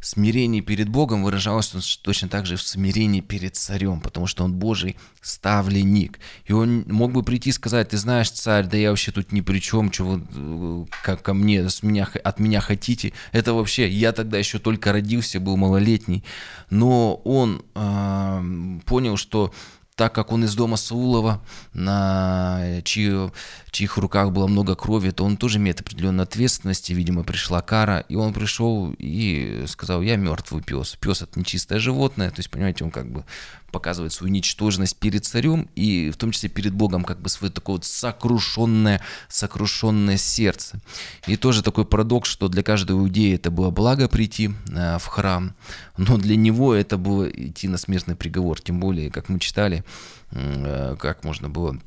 смирение 0.00 0.60
перед 0.60 0.88
Богом 0.88 1.24
выражалось 1.24 1.68
точно 2.02 2.28
так 2.28 2.46
же 2.46 2.56
в 2.56 2.62
смирении 2.62 3.20
перед 3.20 3.56
царем, 3.56 4.00
потому 4.00 4.26
что 4.26 4.44
он 4.44 4.54
Божий 4.54 4.96
ставленник. 5.20 6.18
И 6.44 6.52
он 6.52 6.84
мог 6.88 7.12
бы 7.12 7.22
прийти 7.22 7.50
и 7.50 7.52
сказать, 7.52 7.90
ты 7.90 7.96
знаешь, 7.96 8.30
царь, 8.30 8.66
да 8.66 8.76
я 8.76 8.90
вообще 8.90 9.12
тут 9.12 9.32
ни 9.32 9.40
при 9.40 9.60
чем, 9.60 9.90
вы 9.98 10.22
э, 10.34 10.84
как 11.02 11.22
ко 11.22 11.32
мне, 11.34 11.68
с 11.68 11.82
меня, 11.82 12.08
от 12.24 12.38
меня 12.38 12.60
хотите. 12.60 13.12
Это 13.32 13.54
вообще, 13.54 13.88
я 13.88 14.12
тогда 14.12 14.38
еще 14.38 14.58
только 14.58 14.92
родился, 14.92 15.40
был 15.40 15.56
малолетний. 15.56 16.24
Но 16.70 17.14
он 17.24 17.62
э, 17.74 18.80
понял, 18.84 19.16
что 19.16 19.52
так 20.02 20.12
как 20.12 20.32
он 20.32 20.42
из 20.42 20.56
дома 20.56 20.76
Саулова, 20.76 21.40
на 21.74 22.80
чьи, 22.82 23.30
чьих 23.70 23.98
руках 23.98 24.32
было 24.32 24.48
много 24.48 24.74
крови, 24.74 25.10
то 25.10 25.24
он 25.24 25.36
тоже 25.36 25.58
имеет 25.58 25.80
определенную 25.80 26.24
ответственность, 26.24 26.90
и, 26.90 26.94
видимо, 26.94 27.22
пришла 27.22 27.60
кара, 27.60 28.00
и 28.08 28.16
он 28.16 28.32
пришел 28.32 28.92
и 28.98 29.64
сказал, 29.68 30.02
я 30.02 30.16
мертвый 30.16 30.60
пес. 30.60 30.96
Пес 30.98 31.22
это 31.22 31.38
нечистое 31.38 31.78
животное, 31.78 32.30
то 32.30 32.40
есть, 32.40 32.50
понимаете, 32.50 32.82
он 32.82 32.90
как 32.90 33.12
бы 33.12 33.24
показывает 33.72 34.12
свою 34.12 34.32
ничтожность 34.32 34.96
перед 34.96 35.24
царем 35.24 35.68
и 35.74 36.10
в 36.10 36.16
том 36.16 36.30
числе 36.30 36.48
перед 36.48 36.72
Богом 36.72 37.04
как 37.04 37.20
бы 37.20 37.28
свое 37.28 37.52
такое 37.52 37.76
вот 37.76 37.84
сокрушенное, 37.84 39.00
сокрушенное 39.28 40.18
сердце. 40.18 40.80
И 41.26 41.36
тоже 41.36 41.62
такой 41.62 41.84
парадокс, 41.84 42.30
что 42.30 42.48
для 42.48 42.62
каждого 42.62 43.00
иудея 43.00 43.34
это 43.34 43.50
было 43.50 43.70
благо 43.70 44.08
прийти 44.08 44.50
э, 44.70 44.98
в 44.98 45.06
храм, 45.06 45.54
но 45.96 46.18
для 46.18 46.36
него 46.36 46.74
это 46.74 46.98
было 46.98 47.28
идти 47.28 47.66
на 47.66 47.78
смертный 47.78 48.14
приговор, 48.14 48.60
тем 48.60 48.78
более, 48.78 49.10
как 49.10 49.28
мы 49.28 49.40
читали, 49.40 49.84
э, 50.30 50.96
как 51.00 51.24
можно 51.24 51.48
было, 51.48 51.78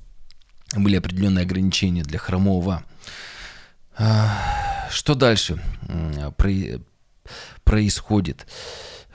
были 0.76 0.98
определенные 0.98 1.44
ограничения 1.44 2.04
для 2.04 2.20
хромого. 2.20 2.84
А, 3.98 4.90
что 4.92 5.16
дальше 5.16 5.62
происходит? 7.64 8.46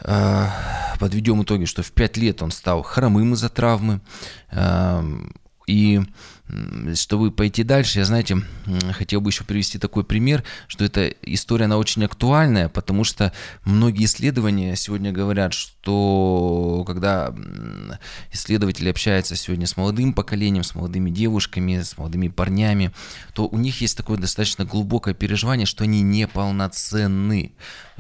А, 0.03 0.97
подведем 0.99 1.43
итоги, 1.43 1.65
что 1.65 1.83
в 1.83 1.93
5 1.93 2.17
лет 2.17 2.43
он 2.43 2.51
стал 2.51 2.83
хромым 2.83 3.35
из-за 3.35 3.49
травмы. 3.49 4.01
И 5.67 6.01
чтобы 6.95 7.31
пойти 7.31 7.63
дальше, 7.63 7.99
я, 7.99 8.05
знаете, 8.05 8.43
хотел 8.93 9.21
бы 9.21 9.31
еще 9.31 9.45
привести 9.45 9.79
такой 9.79 10.05
пример, 10.05 10.45
что 10.67 10.85
эта 10.85 11.09
история, 11.23 11.67
она 11.67 11.79
очень 11.79 12.05
актуальная, 12.05 12.69
потому 12.69 13.05
что 13.05 13.33
многие 13.65 14.05
исследования 14.05 14.77
сегодня 14.77 15.13
говорят, 15.13 15.53
что 15.53 16.85
когда 16.87 17.35
исследователи 18.33 18.89
общаются 18.89 19.37
сегодня 19.37 19.67
с 19.67 19.77
молодым 19.77 20.13
поколением, 20.13 20.65
с 20.65 20.75
молодыми 20.75 21.11
девушками, 21.11 21.81
с 21.81 21.97
молодыми 21.97 22.29
парнями, 22.29 22.93
то 23.35 23.47
у 23.47 23.57
них 23.57 23.81
есть 23.81 23.97
такое 23.97 24.19
достаточно 24.19 24.65
глубокое 24.65 25.15
переживание, 25.15 25.67
что 25.67 25.85
они 25.85 26.03
неполноценны. 26.03 27.53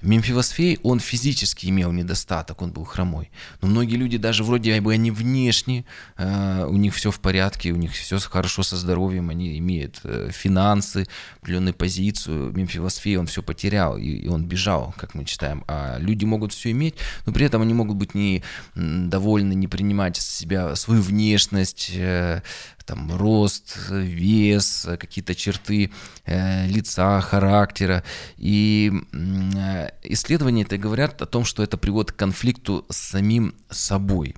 Мемфивосфей, 0.02 0.78
он 0.82 0.98
физически 0.98 1.66
имел 1.66 1.92
недостаток, 1.92 2.62
он 2.62 2.72
был 2.72 2.84
хромой. 2.84 3.30
Но 3.60 3.68
многие 3.68 3.96
люди 3.96 4.16
даже 4.16 4.44
вроде 4.44 4.80
бы 4.80 4.94
они 4.94 5.10
внешне, 5.10 5.84
э, 6.16 6.64
у 6.66 6.76
них 6.76 6.94
все 6.94 7.10
в 7.10 7.20
порядке, 7.20 7.72
у 7.72 7.76
них 7.76 7.92
все 7.92 8.18
хорошо, 8.18 8.39
хорошо 8.40 8.62
со 8.62 8.76
здоровьем, 8.76 9.28
они 9.28 9.58
имеют 9.58 10.00
э, 10.04 10.30
финансы, 10.32 11.06
определенную 11.42 11.74
позицию. 11.74 12.52
Мемфивосфей 12.52 13.18
он 13.18 13.26
все 13.26 13.42
потерял, 13.42 13.98
и, 13.98 14.06
и 14.06 14.28
он 14.28 14.46
бежал, 14.46 14.94
как 14.96 15.14
мы 15.14 15.26
читаем. 15.26 15.62
А 15.68 15.98
люди 15.98 16.24
могут 16.24 16.54
все 16.54 16.70
иметь, 16.70 16.94
но 17.26 17.34
при 17.34 17.44
этом 17.44 17.60
они 17.60 17.74
могут 17.74 17.96
быть 17.96 18.14
не 18.14 18.42
довольны, 18.74 19.52
не 19.54 19.68
принимать 19.68 20.16
себя 20.16 20.74
свою 20.74 21.02
внешность, 21.02 21.92
э, 21.94 22.40
там 22.86 23.14
рост, 23.14 23.76
вес, 23.90 24.88
какие-то 24.98 25.34
черты 25.34 25.90
э, 26.24 26.66
лица, 26.66 27.20
характера. 27.20 28.02
И 28.38 28.90
э, 29.12 29.90
исследования 30.04 30.62
это 30.62 30.78
говорят 30.78 31.20
о 31.20 31.26
том, 31.26 31.44
что 31.44 31.62
это 31.62 31.76
приводит 31.76 32.12
к 32.12 32.16
конфликту 32.16 32.86
с 32.88 32.96
самим 32.96 33.54
собой. 33.68 34.34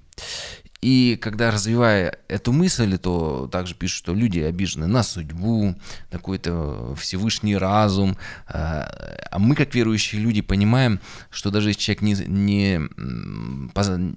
И 0.83 1.17
когда 1.23 1.53
развивая 1.53 2.19
эту 2.27 2.51
мысль, 2.53 2.99
то 2.99 3.49
также 3.53 3.77
пишут, 3.77 3.99
что 3.99 4.15
люди 4.15 4.41
обижены 4.41 4.89
на 4.89 5.05
судьбу, 5.05 5.77
на 6.11 6.19
какой-то 6.19 6.97
Всевышний 6.97 7.57
разум. 7.57 8.17
А, 8.49 8.93
а 9.31 9.39
мы, 9.39 9.55
как 9.55 9.77
верующие 9.77 10.21
люди, 10.21 10.41
понимаем, 10.41 10.99
что 11.31 11.51
даже 11.53 11.71
если 11.71 11.81
человек 11.81 12.03
не, 12.03 12.15
не, 12.27 12.81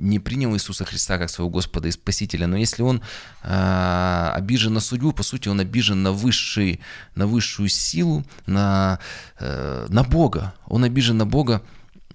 не 0.01 0.19
принял 0.19 0.55
Иисуса 0.55 0.85
Христа 0.85 1.19
как 1.19 1.29
своего 1.29 1.51
Господа 1.51 1.87
и 1.87 1.91
Спасителя, 1.91 2.47
но 2.47 2.57
если 2.57 2.81
он 2.81 3.03
а, 3.43 4.33
обижен 4.35 4.73
на 4.73 4.79
судьбу, 4.79 5.11
по 5.11 5.21
сути, 5.21 5.47
он 5.49 5.59
обижен 5.59 6.01
на, 6.01 6.13
высший, 6.13 6.79
на 7.13 7.27
высшую 7.27 7.69
силу, 7.69 8.25
на, 8.47 8.97
э, 9.39 9.85
на 9.89 10.03
Бога. 10.03 10.55
Он 10.65 10.83
обижен 10.83 11.17
на 11.17 11.27
Бога, 11.27 11.61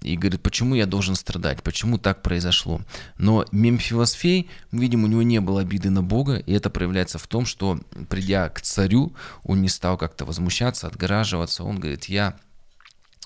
и 0.01 0.17
говорит, 0.17 0.41
почему 0.41 0.75
я 0.75 0.85
должен 0.85 1.15
страдать, 1.15 1.63
почему 1.63 1.97
так 1.97 2.21
произошло. 2.21 2.81
Но 3.17 3.45
Мемфивосфей, 3.51 4.49
мы 4.71 4.81
видим, 4.81 5.03
у 5.03 5.07
него 5.07 5.21
не 5.21 5.39
было 5.39 5.61
обиды 5.61 5.89
на 5.89 6.01
Бога, 6.01 6.37
и 6.37 6.53
это 6.53 6.69
проявляется 6.69 7.19
в 7.19 7.27
том, 7.27 7.45
что 7.45 7.79
придя 8.09 8.49
к 8.49 8.61
царю, 8.61 9.13
он 9.43 9.61
не 9.61 9.69
стал 9.69 9.97
как-то 9.97 10.25
возмущаться, 10.25 10.87
отгораживаться, 10.87 11.63
он 11.63 11.79
говорит, 11.79 12.05
я 12.05 12.35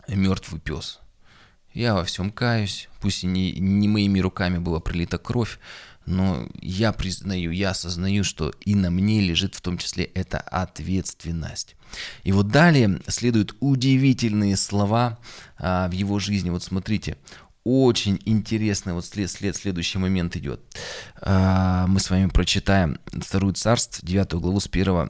мертвый 0.08 0.60
пес, 0.60 1.00
я 1.74 1.94
во 1.94 2.04
всем 2.04 2.32
каюсь, 2.32 2.90
пусть 3.02 3.24
и 3.24 3.28
не, 3.28 3.54
не 3.54 3.88
моими 3.88 4.20
руками 4.20 4.58
была 4.58 4.80
пролита 4.80 5.18
кровь, 5.18 5.60
но 6.06 6.48
я 6.62 6.92
признаю, 6.92 7.52
я 7.52 7.72
осознаю, 7.72 8.24
что 8.24 8.52
и 8.62 8.76
на 8.76 8.90
мне 8.90 9.22
лежит 9.22 9.56
в 9.56 9.62
том 9.62 9.78
числе 9.78 10.06
эта 10.06 10.40
ответственность. 10.40 11.76
И 12.24 12.32
вот 12.32 12.48
далее 12.50 13.00
следуют 13.08 13.56
удивительные 13.60 14.58
слова 14.58 15.18
а, 15.58 15.88
в 15.88 15.92
его 15.92 16.20
жизни. 16.20 16.50
Вот 16.50 16.64
смотрите, 16.64 17.18
очень 17.64 18.22
интересный 18.26 18.94
вот 18.94 19.06
след, 19.06 19.30
след, 19.30 19.56
следующий 19.56 19.98
момент 19.98 20.36
идет. 20.36 20.62
А, 21.22 21.88
мы 21.88 22.00
с 22.00 22.10
вами 22.10 22.28
прочитаем 22.28 23.00
вторую 23.08 23.54
царство, 23.54 24.08
9 24.08 24.34
главу 24.34 24.60
с 24.60 24.68
1 24.68 25.10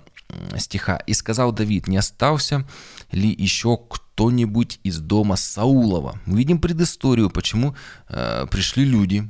стиха. 0.58 0.98
«И 1.06 1.14
сказал 1.14 1.52
Давид, 1.52 1.88
не 1.88 1.98
остался 1.98 2.66
ли 3.12 3.30
еще 3.30 3.78
кто-нибудь 3.78 4.80
из 4.84 5.00
дома 5.00 5.36
Саулова?» 5.36 6.20
Мы 6.26 6.38
видим 6.38 6.60
предысторию, 6.60 7.30
почему 7.30 7.76
э, 8.08 8.46
пришли 8.50 8.86
люди, 8.86 9.30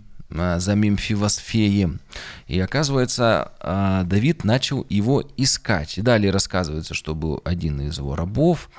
за 0.57 0.75
Мемфивосфеем. 0.75 1.99
И 2.47 2.59
оказывается, 2.59 3.51
э, 3.59 4.03
Давид 4.05 4.43
начал 4.43 4.85
его 4.89 5.23
искать. 5.37 5.97
И 5.97 6.01
далее 6.01 6.31
рассказывается, 6.31 6.93
что 6.93 7.15
был 7.15 7.41
один 7.43 7.81
из 7.81 7.97
его 7.97 8.15
рабов, 8.15 8.69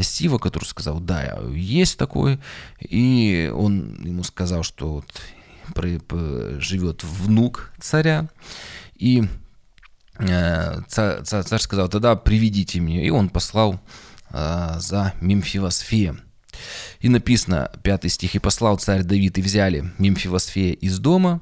Сива, 0.00 0.38
который 0.38 0.64
сказал, 0.64 1.00
да, 1.00 1.38
есть 1.54 1.98
такой. 1.98 2.38
И 2.80 3.52
он 3.54 4.02
ему 4.04 4.24
сказал, 4.24 4.62
что 4.62 4.94
вот 4.94 5.22
живет 6.60 7.04
внук 7.04 7.72
царя. 7.80 8.28
И 8.96 9.24
э, 10.18 10.80
царь 10.88 11.60
сказал, 11.60 11.88
тогда 11.88 12.16
приведите 12.16 12.80
мне. 12.80 13.06
И 13.06 13.10
он 13.10 13.28
послал 13.28 13.80
за 14.30 15.12
Мемфивосфеем. 15.20 16.22
И 17.00 17.08
написано, 17.08 17.70
пятый 17.82 18.10
стих, 18.10 18.34
«И 18.34 18.38
послал 18.38 18.78
царь 18.78 19.02
Давид, 19.02 19.38
и 19.38 19.42
взяли 19.42 19.92
Мемфивосфея 19.98 20.74
из 20.74 20.98
дома 20.98 21.40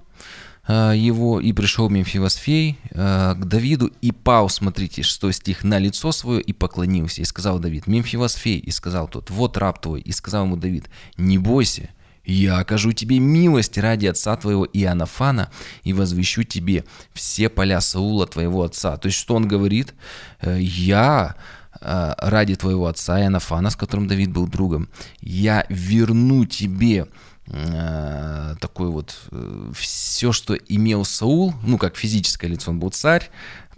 а, 0.66 0.92
его, 0.92 1.40
и 1.40 1.52
пришел 1.52 1.88
Мемфивосфей 1.88 2.78
а, 2.92 3.34
к 3.34 3.46
Давиду, 3.46 3.90
и 4.00 4.12
пал, 4.12 4.48
смотрите, 4.48 5.02
шестой 5.02 5.32
стих, 5.32 5.64
на 5.64 5.78
лицо 5.78 6.12
свое, 6.12 6.40
и 6.40 6.52
поклонился. 6.52 7.22
И 7.22 7.24
сказал 7.24 7.58
Давид, 7.58 7.86
Мемфивосфей, 7.86 8.58
и 8.58 8.70
сказал 8.70 9.08
тот, 9.08 9.30
вот 9.30 9.56
раб 9.56 9.80
твой. 9.80 10.00
И 10.00 10.12
сказал 10.12 10.44
ему 10.44 10.56
Давид, 10.56 10.88
не 11.16 11.38
бойся, 11.38 11.90
я 12.24 12.58
окажу 12.58 12.92
тебе 12.92 13.18
милость 13.18 13.78
ради 13.78 14.06
отца 14.06 14.36
твоего 14.36 14.64
Иоаннафана 14.64 15.50
и 15.82 15.92
возвещу 15.92 16.44
тебе 16.44 16.84
все 17.12 17.48
поля 17.48 17.80
Саула 17.80 18.26
твоего 18.26 18.62
отца. 18.62 18.96
То 18.98 19.06
есть, 19.06 19.18
что 19.18 19.34
он 19.34 19.48
говорит? 19.48 19.94
«Э, 20.40 20.58
я 20.60 21.34
Э, 21.34 21.59
ради 21.80 22.56
твоего 22.56 22.86
отца 22.86 23.20
Иоаннафана, 23.20 23.70
с 23.70 23.76
которым 23.76 24.06
Давид 24.06 24.30
был 24.30 24.46
другом, 24.46 24.88
я 25.20 25.64
верну 25.68 26.44
тебе 26.44 27.06
э, 27.46 28.54
такой 28.60 28.90
вот 28.90 29.16
э, 29.30 29.72
все, 29.74 30.32
что 30.32 30.54
имел 30.54 31.04
Саул, 31.04 31.54
ну 31.62 31.78
как 31.78 31.96
физическое 31.96 32.48
лицо, 32.48 32.70
он 32.70 32.78
был 32.78 32.90
царь, 32.90 33.30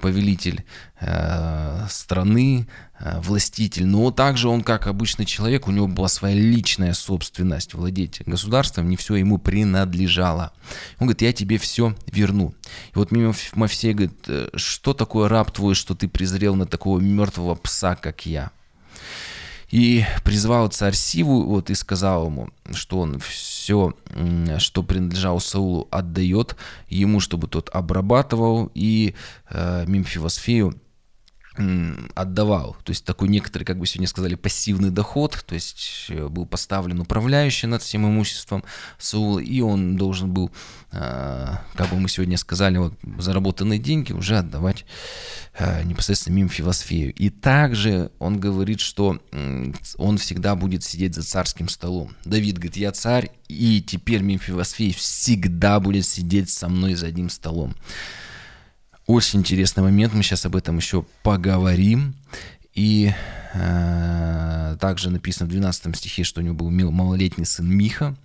повелитель 0.03 0.65
э, 1.01 1.87
страны, 1.89 2.67
э, 2.99 3.21
властитель, 3.21 3.87
но 3.87 4.11
также 4.11 4.49
он, 4.49 4.63
как 4.63 4.89
обычный 4.89 5.25
человек, 5.25 5.69
у 5.69 5.71
него 5.71 5.87
была 5.87 6.09
своя 6.09 6.35
личная 6.35 6.93
собственность, 6.93 7.73
владеть 7.75 8.21
государством, 8.27 8.91
не 8.91 8.97
все 8.97 9.15
ему 9.15 9.39
принадлежало. 9.39 10.53
Он 10.99 11.07
говорит, 11.07 11.23
я 11.23 11.33
тебе 11.33 11.57
все 11.57 11.95
верну. 12.07 12.55
И 12.95 12.99
вот 12.99 13.13
мимо 13.13 13.33
говорит, 13.55 14.25
«Э, 14.27 14.49
что 14.57 14.93
такое 14.93 15.29
раб 15.29 15.53
твой, 15.53 15.75
что 15.75 15.95
ты 15.95 16.09
презрел 16.09 16.57
на 16.57 16.67
такого 16.67 16.99
мертвого 16.99 17.55
пса, 17.55 17.95
как 17.95 18.27
я? 18.27 18.51
И 19.73 20.05
призвал 20.23 20.69
царь 20.69 20.95
Сиву, 20.95 21.45
вот, 21.45 21.71
и 21.71 21.75
сказал 21.75 22.27
ему, 22.27 22.51
что 22.73 23.01
он 23.01 23.19
все, 23.19 23.95
что 24.59 24.83
принадлежало 24.83 25.39
Саулу, 25.39 25.89
отдает 25.91 26.57
ему, 26.91 27.21
чтобы 27.21 27.49
тот 27.49 27.71
обрабатывал, 27.73 28.71
и 28.75 29.15
э, 29.49 29.85
Мимфивосфею 29.87 30.79
отдавал. 31.55 32.77
То 32.83 32.91
есть 32.91 33.05
такой 33.05 33.29
некоторый, 33.29 33.65
как 33.65 33.79
бы 33.79 33.87
сегодня 33.87 34.09
сказали, 34.09 34.37
пассивный 34.37 34.91
доход, 34.91 35.45
то 35.47 35.55
есть 35.55 36.07
э, 36.09 36.27
был 36.29 36.47
поставлен 36.47 37.01
управляющий 37.01 37.67
над 37.67 37.83
всем 37.83 38.07
имуществом 38.07 38.65
Саула, 38.99 39.39
и 39.39 39.61
он 39.61 39.97
должен 39.97 40.33
был, 40.33 40.51
э, 40.93 41.55
как 41.75 41.91
бы 41.91 42.01
мы 42.01 42.09
сегодня 42.09 42.39
сказали, 42.39 42.79
вот 42.79 42.95
заработанные 43.19 43.79
деньги 43.79 44.13
уже 44.13 44.39
отдавать 44.39 44.87
э, 45.59 45.83
непосредственно 45.85 46.37
Мимфивосфею. 46.37 47.13
И 47.13 47.29
также 47.29 48.11
он 48.19 48.41
говорит, 48.41 48.81
что 48.81 49.21
он 49.99 50.19
всегда 50.19 50.57
будет 50.57 50.85
сидеть 50.85 51.15
за 51.15 51.23
царским 51.23 51.69
столом. 51.69 52.17
Давид 52.25 52.57
говорит, 52.57 52.79
я 52.79 52.93
царь, 52.93 53.31
и 53.49 53.83
теперь 53.83 54.23
Мимфивосфей 54.23 54.95
всегда 54.95 55.81
будет 55.81 56.07
сидеть 56.07 56.49
со 56.49 56.71
мной 56.71 56.95
за 56.95 57.09
одним 57.09 57.29
столом. 57.29 57.75
Очень 59.13 59.41
интересный 59.41 59.83
момент, 59.83 60.15
мы 60.15 60.23
сейчас 60.23 60.47
об 60.47 60.57
этом 60.57 60.79
еще 60.79 61.05
поговорим. 61.23 62.15
И 62.73 63.13
э, 63.53 64.77
также 64.81 65.11
написано 65.11 65.45
в 65.45 65.51
12 65.51 65.95
стихе, 65.95 66.25
что 66.25 66.41
у 66.41 66.43
него 66.43 66.55
был 66.55 66.71
малолетний 66.71 67.45
сын 67.45 67.69
Миха. 67.69 68.17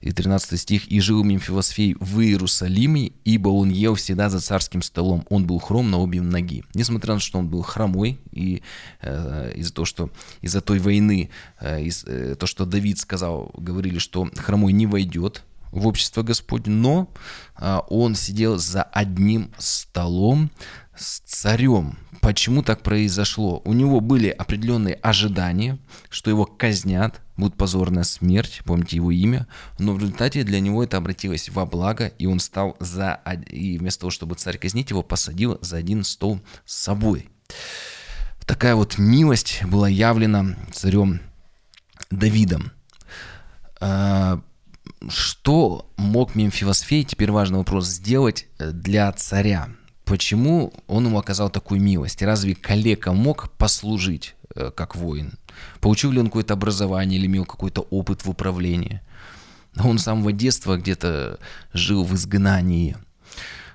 И 0.00 0.10
13 0.10 0.58
стих. 0.58 0.90
«И 0.90 1.00
жил 1.00 1.22
Мемфивосфей 1.22 1.96
в 2.00 2.20
Иерусалиме, 2.20 3.12
ибо 3.26 3.50
он 3.50 3.68
ел 3.68 3.94
всегда 3.94 4.30
за 4.30 4.40
царским 4.40 4.80
столом. 4.80 5.26
Он 5.28 5.46
был 5.46 5.58
хром 5.58 5.90
на 5.90 5.98
обе 5.98 6.22
ноги». 6.22 6.64
Несмотря 6.72 7.12
на 7.12 7.20
то, 7.20 7.26
что 7.26 7.38
он 7.38 7.48
был 7.48 7.60
хромой, 7.60 8.18
и 8.30 8.62
э, 9.02 9.52
из-за 9.56 9.74
того, 9.74 9.84
что 9.84 10.10
из-за 10.40 10.62
той 10.62 10.78
войны, 10.78 11.28
э, 11.60 11.82
из, 11.82 12.04
э, 12.06 12.36
то, 12.36 12.46
что 12.46 12.64
Давид 12.64 12.98
сказал, 12.98 13.50
говорили, 13.54 13.98
что 13.98 14.30
хромой 14.38 14.72
не 14.72 14.86
войдет 14.86 15.42
в 15.72 15.86
общество 15.86 16.22
Господне, 16.22 16.74
но 16.74 17.12
а, 17.56 17.80
он 17.88 18.14
сидел 18.14 18.58
за 18.58 18.82
одним 18.82 19.52
столом 19.58 20.50
с 20.94 21.20
царем. 21.20 21.98
Почему 22.20 22.62
так 22.62 22.82
произошло? 22.82 23.60
У 23.64 23.72
него 23.72 24.00
были 24.00 24.28
определенные 24.28 24.94
ожидания, 24.94 25.78
что 26.08 26.30
его 26.30 26.44
казнят, 26.44 27.20
будет 27.36 27.56
позорная 27.56 28.04
смерть, 28.04 28.60
помните 28.64 28.96
его 28.96 29.10
имя, 29.10 29.48
но 29.78 29.94
в 29.94 29.98
результате 29.98 30.44
для 30.44 30.60
него 30.60 30.84
это 30.84 30.98
обратилось 30.98 31.48
во 31.48 31.66
благо, 31.66 32.06
и 32.06 32.26
он 32.26 32.38
стал 32.38 32.76
за... 32.78 33.20
И 33.48 33.78
вместо 33.78 34.02
того, 34.02 34.10
чтобы 34.10 34.36
царь 34.36 34.58
казнить 34.58 34.90
его, 34.90 35.02
посадил 35.02 35.58
за 35.62 35.78
один 35.78 36.04
стол 36.04 36.40
с 36.64 36.76
собой. 36.76 37.28
Такая 38.46 38.76
вот 38.76 38.98
милость 38.98 39.64
была 39.64 39.88
явлена 39.88 40.56
царем 40.72 41.20
Давидом. 42.10 42.72
Что 45.08 45.90
мог 45.96 46.34
Мемфивосфей, 46.34 47.04
теперь 47.04 47.30
важный 47.30 47.58
вопрос, 47.58 47.86
сделать 47.86 48.46
э, 48.58 48.70
для 48.70 49.10
царя? 49.12 49.68
Почему 50.04 50.72
он 50.86 51.06
ему 51.06 51.18
оказал 51.18 51.50
такую 51.50 51.80
милость? 51.80 52.22
Разве 52.22 52.54
коллега 52.54 53.12
мог 53.12 53.50
послужить 53.52 54.34
э, 54.54 54.70
как 54.74 54.96
воин? 54.96 55.38
Получил 55.80 56.10
ли 56.12 56.20
он 56.20 56.26
какое-то 56.26 56.54
образование 56.54 57.18
или 57.18 57.26
имел 57.26 57.44
какой-то 57.44 57.82
опыт 57.82 58.24
в 58.24 58.30
управлении? 58.30 59.00
Он 59.82 59.98
с 59.98 60.04
самого 60.04 60.32
детства 60.32 60.76
где-то 60.76 61.38
жил 61.72 62.04
в 62.04 62.14
изгнании. 62.14 62.96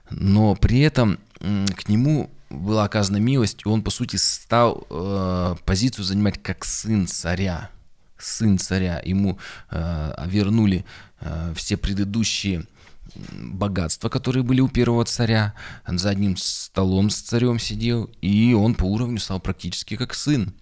Но 0.10 0.56
при 0.56 0.80
этом 0.80 1.20
к 1.40 1.90
нему 1.90 2.30
была 2.50 2.86
оказана 2.86 3.18
милость, 3.18 3.62
и 3.66 3.70
он, 3.70 3.84
по 3.84 3.90
сути, 3.90 4.16
стал 4.16 4.86
э, 4.90 5.56
позицию 5.66 6.06
занимать 6.06 6.42
как 6.42 6.63
сын 6.63 7.08
царя. 7.08 7.70
Сын 8.17 8.58
царя. 8.58 9.01
Ему 9.03 9.38
э, 9.71 10.25
вернули 10.27 10.86
э, 11.21 11.53
все 11.56 11.77
предыдущие 11.77 12.65
богатства, 13.32 14.10
которые 14.10 14.43
были 14.43 14.62
у 14.62 14.67
первого 14.67 15.06
царя. 15.06 15.53
Он 15.88 15.97
за 15.97 16.10
одним 16.10 16.38
столом 16.38 17.10
с 17.10 17.21
царем 17.21 17.60
сидел, 17.60 18.10
и 18.21 18.53
он 18.53 18.75
по 18.75 18.84
уровню 18.84 19.19
стал 19.19 19.39
практически 19.39 19.95
как 19.95 20.13
сын. 20.13 20.53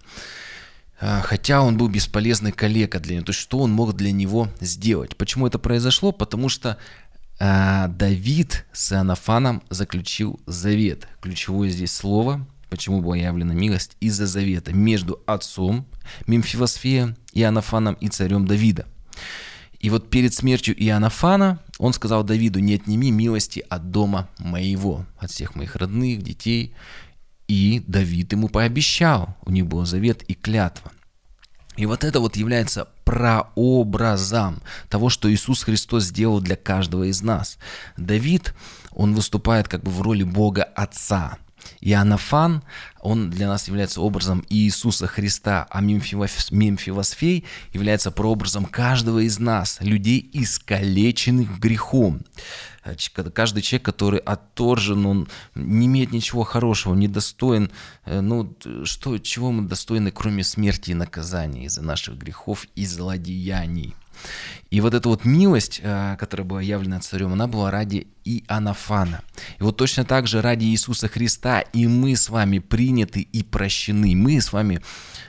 Э, 1.00 1.20
хотя 1.22 1.62
он 1.62 1.76
был 1.76 1.88
бесполезный 1.88 2.52
коллега 2.52 2.98
для 2.98 3.16
него. 3.16 3.24
То 3.24 3.30
есть 3.30 3.40
что 3.40 3.58
он 3.58 3.72
мог 3.72 3.94
для 3.94 4.12
него 4.12 4.48
сделать? 4.60 5.16
Почему 5.16 5.46
это 5.46 5.58
произошло? 5.58 6.12
Потому 6.12 6.48
что 6.48 6.78
э, 7.38 7.88
Давид 7.88 8.64
с 8.72 8.92
Иоаннафаном 8.92 9.62
заключил 9.70 10.40
завет. 10.46 11.08
Ключевое 11.20 11.70
здесь 11.70 11.92
слово, 11.92 12.46
почему 12.68 13.02
была 13.02 13.16
явлена 13.16 13.54
милость, 13.54 13.96
из-за 14.00 14.26
завета 14.26 14.72
между 14.72 15.22
отцом 15.26 15.86
Мемфивосфея, 16.26 17.16
Иоаннафаном 17.32 17.94
и 17.94 18.08
царем 18.08 18.46
Давида. 18.46 18.86
И 19.78 19.90
вот 19.90 20.10
перед 20.10 20.34
смертью 20.34 20.74
Иоаннафана 20.76 21.60
он 21.78 21.92
сказал 21.92 22.24
Давиду, 22.24 22.58
не 22.58 22.74
отними 22.74 23.10
милости 23.10 23.64
от 23.68 23.90
дома 23.90 24.28
моего, 24.38 25.06
от 25.18 25.30
всех 25.30 25.54
моих 25.54 25.76
родных, 25.76 26.22
детей. 26.22 26.74
И 27.46 27.82
Давид 27.86 28.32
ему 28.32 28.48
пообещал, 28.48 29.36
у 29.42 29.50
них 29.50 29.66
был 29.66 29.84
завет 29.84 30.22
и 30.24 30.34
клятва. 30.34 30.92
И 31.76 31.84
вот 31.84 32.04
это 32.04 32.20
вот 32.20 32.36
является 32.36 32.88
прообразом 33.04 34.62
того, 34.88 35.10
что 35.10 35.32
Иисус 35.32 35.62
Христос 35.62 36.04
сделал 36.04 36.40
для 36.40 36.56
каждого 36.56 37.04
из 37.04 37.22
нас. 37.22 37.58
Давид, 37.96 38.54
он 38.90 39.14
выступает 39.14 39.68
как 39.68 39.82
бы 39.82 39.90
в 39.90 40.00
роли 40.00 40.22
Бога 40.22 40.64
Отца. 40.64 41.38
И 41.80 41.92
Анафан, 41.92 42.62
он 43.00 43.30
для 43.30 43.46
нас 43.48 43.68
является 43.68 44.00
образом 44.00 44.44
Иисуса 44.48 45.06
Христа, 45.06 45.66
а 45.70 45.80
Мемфивосфей 45.80 47.44
является 47.72 48.10
прообразом 48.10 48.64
каждого 48.64 49.20
из 49.20 49.38
нас, 49.38 49.78
людей, 49.80 50.28
искалеченных 50.32 51.58
грехом. 51.58 52.22
Э, 52.84 52.94
каждый 53.32 53.62
человек, 53.62 53.84
который 53.84 54.18
отторжен, 54.18 55.06
он 55.06 55.28
не 55.54 55.86
имеет 55.86 56.12
ничего 56.12 56.44
хорошего, 56.44 56.94
не 56.94 57.08
достоин, 57.08 57.70
э, 58.04 58.20
ну, 58.20 58.56
что, 58.84 59.18
чего 59.18 59.52
мы 59.52 59.68
достойны, 59.68 60.10
кроме 60.10 60.44
смерти 60.44 60.90
и 60.90 60.94
наказания 60.94 61.64
из-за 61.66 61.82
наших 61.82 62.16
грехов 62.16 62.66
и 62.74 62.86
злодеяний. 62.86 63.94
И 64.70 64.80
вот 64.80 64.94
эта 64.94 65.08
вот 65.08 65.24
милость, 65.24 65.80
э, 65.82 66.16
которая 66.18 66.46
была 66.46 66.60
явлена 66.60 67.00
царем, 67.00 67.32
она 67.32 67.46
была 67.46 67.70
ради 67.70 68.08
и 68.24 68.42
Анафана. 68.48 69.22
И 69.60 69.62
вот 69.62 69.76
точно 69.76 70.04
так 70.04 70.26
же 70.26 70.42
ради 70.42 70.64
Иисуса 70.64 71.06
Христа 71.06 71.60
и 71.60 71.86
мы 71.86 72.16
с 72.16 72.28
вами 72.28 72.58
приняты 72.58 73.20
и 73.20 73.44
прощены. 73.44 74.16
Мы 74.16 74.40
с 74.40 74.52
вами 74.52 74.80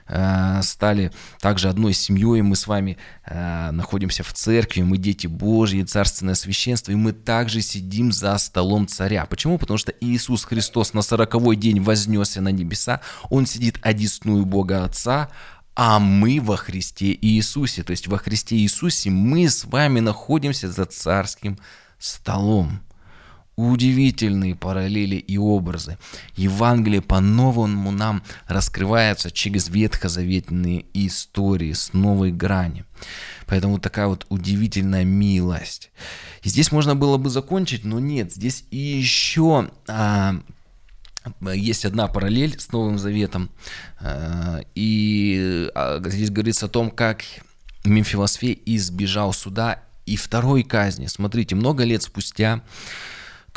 э, 0.08 0.62
стали 0.64 1.12
также 1.40 1.70
одной 1.70 1.94
семьей, 1.94 2.42
мы 2.42 2.56
с 2.56 2.66
вами 2.66 2.98
э, 3.26 3.70
находимся 3.72 4.24
в 4.24 4.34
церкви, 4.34 4.82
мы 4.82 4.98
дети 4.98 5.28
Божьи, 5.28 5.84
царственное 5.84 6.34
священство, 6.34 6.92
и 6.92 6.96
мы 6.96 7.14
также 7.14 7.62
сидим 7.62 8.12
за 8.12 8.36
столом 8.40 8.88
царя. 8.88 9.28
Почему? 9.28 9.60
Потому 9.60 9.78
что 9.78 9.94
Иисус 10.02 10.44
Христос 10.44 10.94
на 10.94 11.04
сороковой 11.04 11.56
день 11.56 11.80
вознесся 11.80 12.42
на 12.42 12.50
небеса, 12.50 13.02
Он 13.30 13.46
сидит 13.46 13.78
одесную 13.84 14.46
Бога 14.46 14.84
Отца, 14.84 15.30
а 15.80 16.00
мы 16.00 16.42
во 16.42 16.58
Христе 16.58 17.16
Иисусе. 17.22 17.84
То 17.84 17.92
есть 17.92 18.08
во 18.08 18.18
Христе 18.18 18.58
Иисусе 18.58 19.12
мы 19.12 19.48
с 19.48 19.64
вами 19.64 20.00
находимся 20.00 20.72
за 20.72 20.86
царским 20.86 21.60
столом. 22.00 22.82
Удивительные 23.56 24.56
параллели 24.56 25.18
и 25.18 25.38
образы. 25.38 26.00
Евангелие 26.36 27.04
по-новому 27.04 27.92
нам 27.92 28.24
раскрывается 28.48 29.30
через 29.30 29.70
ветхозаветные 29.70 30.86
истории 30.96 31.74
с 31.74 31.94
новой 31.94 32.32
грани. 32.32 32.84
Поэтому 33.46 33.80
такая 33.80 34.08
вот 34.08 34.26
удивительная 34.30 35.06
милость. 35.06 35.92
И 36.42 36.50
здесь 36.50 36.72
можно 36.72 36.96
было 36.96 37.18
бы 37.18 37.30
закончить, 37.30 37.86
но 37.86 38.00
нет, 38.00 38.34
здесь 38.34 38.66
еще 38.72 39.70
а, 39.88 40.40
есть 41.42 41.86
одна 41.86 42.08
параллель 42.08 42.60
с 42.60 42.72
Новым 42.72 42.98
Заветом, 42.98 43.50
э, 44.00 44.62
и 44.76 45.70
а, 45.76 46.02
здесь 46.06 46.30
говорится 46.30 46.68
о 46.68 46.70
том, 46.70 46.92
как 46.92 47.24
Мемфилосфей 47.84 48.62
избежал 48.66 49.34
суда 49.34 49.84
и 50.06 50.16
второй 50.16 50.64
казни. 50.64 51.08
Смотрите, 51.08 51.56
много 51.56 51.84
лет 51.84 52.04
спустя 52.04 52.62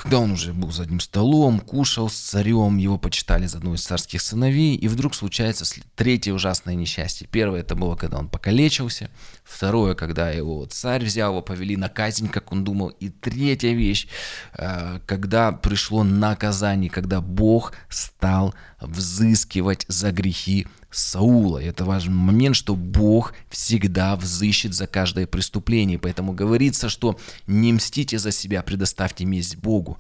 когда 0.03 0.19
он 0.19 0.31
уже 0.31 0.55
был 0.55 0.73
за 0.73 0.85
одним 0.85 0.99
столом, 0.99 1.61
кушал 1.61 2.09
с 2.09 2.15
царем, 2.15 2.79
его 2.79 2.97
почитали 2.97 3.45
за 3.47 3.59
одного 3.59 3.77
из 3.77 3.85
царских 3.85 4.23
сыновей, 4.23 4.75
и 4.75 4.89
вдруг 4.89 5.15
случается 5.15 5.67
третье 5.95 6.33
ужасное 6.33 6.75
несчастье. 6.75 7.29
Первое 7.31 7.61
это 7.61 7.75
было, 7.75 7.97
когда 7.97 8.19
он 8.19 8.29
покалечился. 8.29 9.11
Второе, 9.45 9.95
когда 9.95 10.31
его 10.31 10.65
царь 10.65 11.05
взял, 11.05 11.33
его 11.33 11.43
повели 11.43 11.77
на 11.77 11.91
казнь, 11.91 12.29
как 12.29 12.51
он 12.51 12.65
думал. 12.65 12.89
И 12.89 13.11
третья 13.11 13.75
вещь, 13.75 14.09
э, 14.55 15.01
когда 15.05 15.53
пришло 15.53 16.03
наказание, 16.03 16.89
когда 16.89 17.21
Бог 17.21 17.75
стал 17.91 18.55
взыскивать 18.81 19.85
за 19.87 20.13
грехи 20.13 20.67
Саула. 20.91 21.59
Это 21.59 21.85
важный 21.85 22.15
момент, 22.15 22.57
что 22.57 22.75
Бог 22.75 23.35
всегда 23.49 24.17
взыщет 24.17 24.75
за 24.75 24.87
каждое 24.87 25.27
преступление. 25.27 25.99
Поэтому 25.99 26.33
говорится, 26.33 26.89
что 26.89 27.19
не 27.47 27.73
мстите 27.73 28.19
за 28.19 28.33
себя, 28.33 28.63
предоставьте 28.63 29.25
месть 29.25 29.57
Богу. 29.57 29.99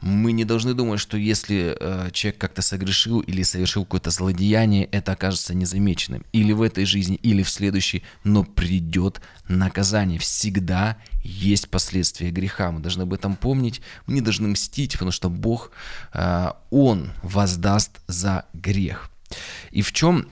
Мы 0.00 0.30
не 0.30 0.44
должны 0.44 0.74
думать, 0.74 1.00
что 1.00 1.16
если 1.16 1.76
э, 1.78 2.10
человек 2.12 2.40
как-то 2.40 2.62
согрешил 2.62 3.18
или 3.18 3.42
совершил 3.42 3.84
какое-то 3.84 4.10
злодеяние, 4.10 4.84
это 4.84 5.12
окажется 5.12 5.54
незамеченным. 5.54 6.24
Или 6.32 6.52
в 6.52 6.62
этой 6.62 6.84
жизни, 6.84 7.16
или 7.16 7.42
в 7.42 7.50
следующей, 7.50 8.04
но 8.22 8.44
придет 8.44 9.20
наказание. 9.48 10.20
Всегда 10.20 10.98
есть 11.24 11.68
последствия 11.68 12.30
греха. 12.30 12.70
Мы 12.70 12.78
должны 12.78 13.02
об 13.02 13.12
этом 13.12 13.34
помнить. 13.34 13.80
Мы 14.06 14.14
не 14.14 14.20
должны 14.20 14.46
мстить, 14.46 14.92
потому 14.92 15.10
что 15.10 15.30
Бог, 15.30 15.72
э, 16.14 16.52
Он 16.70 17.10
воздаст 17.24 17.98
за 18.06 18.44
грех. 18.54 19.10
И 19.70 19.82
в 19.82 19.92
чем 19.92 20.26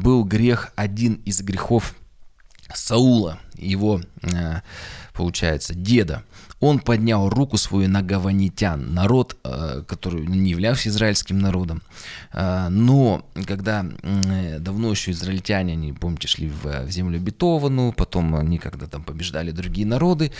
был 0.00 0.24
грех, 0.24 0.72
один 0.76 1.14
из 1.24 1.40
грехов 1.42 1.94
Саула, 2.72 3.38
его, 3.56 4.00
э, 4.22 4.60
получается, 5.12 5.74
деда? 5.74 6.24
Он 6.60 6.78
поднял 6.78 7.28
руку 7.28 7.58
свою 7.58 7.90
на 7.90 8.02
гаванитян, 8.02 8.94
народ, 8.94 9.36
э, 9.44 9.82
который 9.86 10.26
не 10.26 10.50
являлся 10.50 10.88
израильским 10.88 11.38
народом. 11.38 11.82
Э, 12.32 12.68
но 12.70 13.26
когда 13.46 13.84
давно 14.58 14.90
еще 14.90 15.10
израильтяне, 15.10 15.74
они, 15.74 15.92
помните, 15.92 16.26
шли 16.28 16.48
в 16.48 16.90
землю 16.90 17.18
обетованную, 17.18 17.92
потом 17.92 18.34
они 18.34 18.58
когда 18.58 18.86
там 18.86 19.02
побеждали 19.02 19.50
другие 19.50 19.86
народы, 19.86 20.32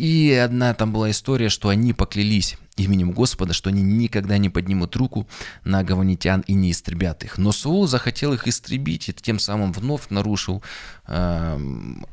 и 0.00 0.32
одна 0.32 0.72
там 0.72 0.94
была 0.94 1.10
история, 1.10 1.50
что 1.50 1.68
они 1.68 1.92
поклялись 1.92 2.56
именем 2.78 3.12
Господа, 3.12 3.52
что 3.52 3.68
они 3.68 3.82
никогда 3.82 4.38
не 4.38 4.48
поднимут 4.48 4.96
руку 4.96 5.28
на 5.62 5.84
гаванитян 5.84 6.40
и 6.46 6.54
не 6.54 6.70
истребят 6.70 7.22
их. 7.22 7.36
Но 7.36 7.52
Саул 7.52 7.86
захотел 7.86 8.32
их 8.32 8.48
истребить 8.48 9.10
и 9.10 9.12
тем 9.12 9.38
самым 9.38 9.72
вновь 9.72 10.08
нарушил. 10.08 10.62
Э, 11.06 11.60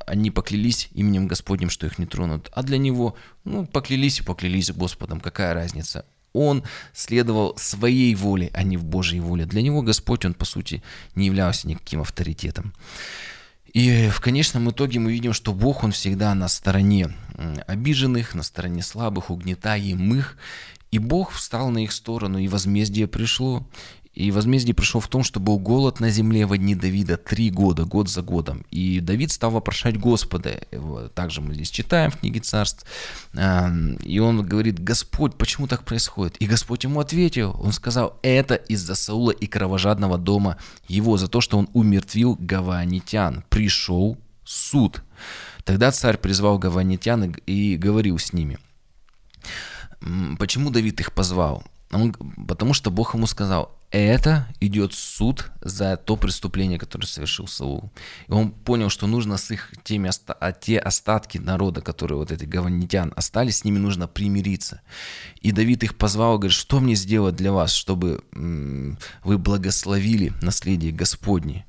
они 0.05 0.31
поклялись 0.31 0.89
именем 0.95 1.27
Господним, 1.27 1.69
что 1.69 1.87
их 1.87 1.97
не 1.97 2.05
тронут. 2.05 2.49
А 2.51 2.61
для 2.61 2.77
него, 2.77 3.15
ну, 3.45 3.65
поклялись 3.65 4.19
и 4.19 4.23
поклялись 4.23 4.69
Господом, 4.69 5.21
какая 5.21 5.53
разница? 5.53 6.03
Он 6.33 6.63
следовал 6.93 7.55
своей 7.55 8.13
воле, 8.15 8.51
а 8.53 8.63
не 8.63 8.75
в 8.75 8.83
Божьей 8.83 9.21
воле. 9.21 9.45
Для 9.45 9.61
него 9.61 9.81
Господь, 9.81 10.25
он 10.25 10.33
по 10.33 10.43
сути 10.43 10.83
не 11.15 11.27
являлся 11.27 11.69
никаким 11.69 12.01
авторитетом. 12.01 12.73
И 13.77 14.09
в 14.09 14.21
конечном 14.21 14.71
итоге 14.71 14.97
мы 14.97 15.11
видим, 15.11 15.33
что 15.33 15.53
Бог, 15.53 15.83
Он 15.83 15.91
всегда 15.91 16.33
на 16.33 16.47
стороне 16.47 17.11
обиженных, 17.67 18.33
на 18.33 18.41
стороне 18.41 18.81
слабых, 18.81 19.29
угнетаемых. 19.29 20.35
И 20.89 20.97
Бог 20.97 21.29
встал 21.29 21.69
на 21.69 21.83
их 21.83 21.91
сторону, 21.91 22.39
и 22.39 22.47
возмездие 22.47 23.05
пришло. 23.05 23.67
И 24.17 24.31
возмездие 24.31 24.73
пришло 24.73 24.99
в 24.99 25.07
том, 25.07 25.23
что 25.23 25.39
был 25.39 25.59
голод 25.59 25.99
на 25.99 26.09
земле 26.09 26.47
в 26.47 26.57
дни 26.57 26.73
Давида 26.73 27.17
три 27.17 27.51
года, 27.51 27.85
год 27.85 28.09
за 28.09 28.23
годом. 28.23 28.65
И 28.71 28.99
Давид 28.99 29.31
стал 29.31 29.51
вопрошать 29.51 29.99
Господа. 29.99 30.59
Также 31.13 31.41
мы 31.41 31.53
здесь 31.53 31.69
читаем 31.69 32.09
в 32.09 32.17
книге 32.17 32.39
царств. 32.39 32.87
И 33.35 34.19
он 34.19 34.43
говорит, 34.43 34.79
Господь, 34.83 35.35
почему 35.35 35.67
так 35.67 35.83
происходит? 35.83 36.35
И 36.37 36.47
Господь 36.47 36.83
ему 36.83 36.99
ответил. 36.99 37.55
Он 37.61 37.71
сказал, 37.71 38.17
это 38.23 38.55
из-за 38.55 38.95
Саула 38.95 39.29
и 39.29 39.45
кровожадного 39.45 40.17
дома 40.17 40.57
его, 40.87 41.17
за 41.17 41.27
то, 41.27 41.39
что 41.39 41.59
он 41.59 41.69
умертвил 41.73 42.37
гаванитян. 42.39 43.43
Пришел 43.49 44.17
суд. 44.43 45.03
Тогда 45.63 45.91
царь 45.91 46.17
призвал 46.17 46.57
гаванитян 46.57 47.35
и 47.45 47.77
говорил 47.77 48.17
с 48.17 48.33
ними. 48.33 48.57
Почему 50.39 50.71
Давид 50.71 50.99
их 51.01 51.13
позвал? 51.13 51.63
Он, 51.91 52.13
потому 52.47 52.73
что 52.73 52.89
Бог 52.89 53.13
ему 53.13 53.27
сказал, 53.27 53.76
это 53.91 54.47
идет 54.59 54.93
суд 54.93 55.49
за 55.61 55.95
то 55.95 56.17
преступление, 56.17 56.77
которое 56.77 57.05
совершил 57.05 57.47
Саул. 57.47 57.91
И 58.27 58.31
он 58.31 58.51
понял, 58.51 58.89
что 58.89 59.07
нужно 59.07 59.37
с 59.37 59.49
их 59.51 59.73
теми, 59.83 60.11
а 60.27 60.51
те 60.51 60.77
остатки 60.77 61.37
народа, 61.37 61.81
которые 61.81 62.17
вот 62.17 62.31
эти 62.31 62.43
гаванитян 62.43 63.13
остались, 63.15 63.59
с 63.59 63.63
ними 63.63 63.77
нужно 63.77 64.07
примириться. 64.07 64.81
И 65.41 65.51
Давид 65.51 65.83
их 65.83 65.97
позвал 65.97 66.35
и 66.35 66.37
говорит, 66.39 66.57
что 66.57 66.79
мне 66.79 66.95
сделать 66.95 67.35
для 67.35 67.51
вас, 67.53 67.71
чтобы 67.71 68.23
вы 69.23 69.37
благословили 69.37 70.33
наследие 70.41 70.91
Господне. 70.91 71.65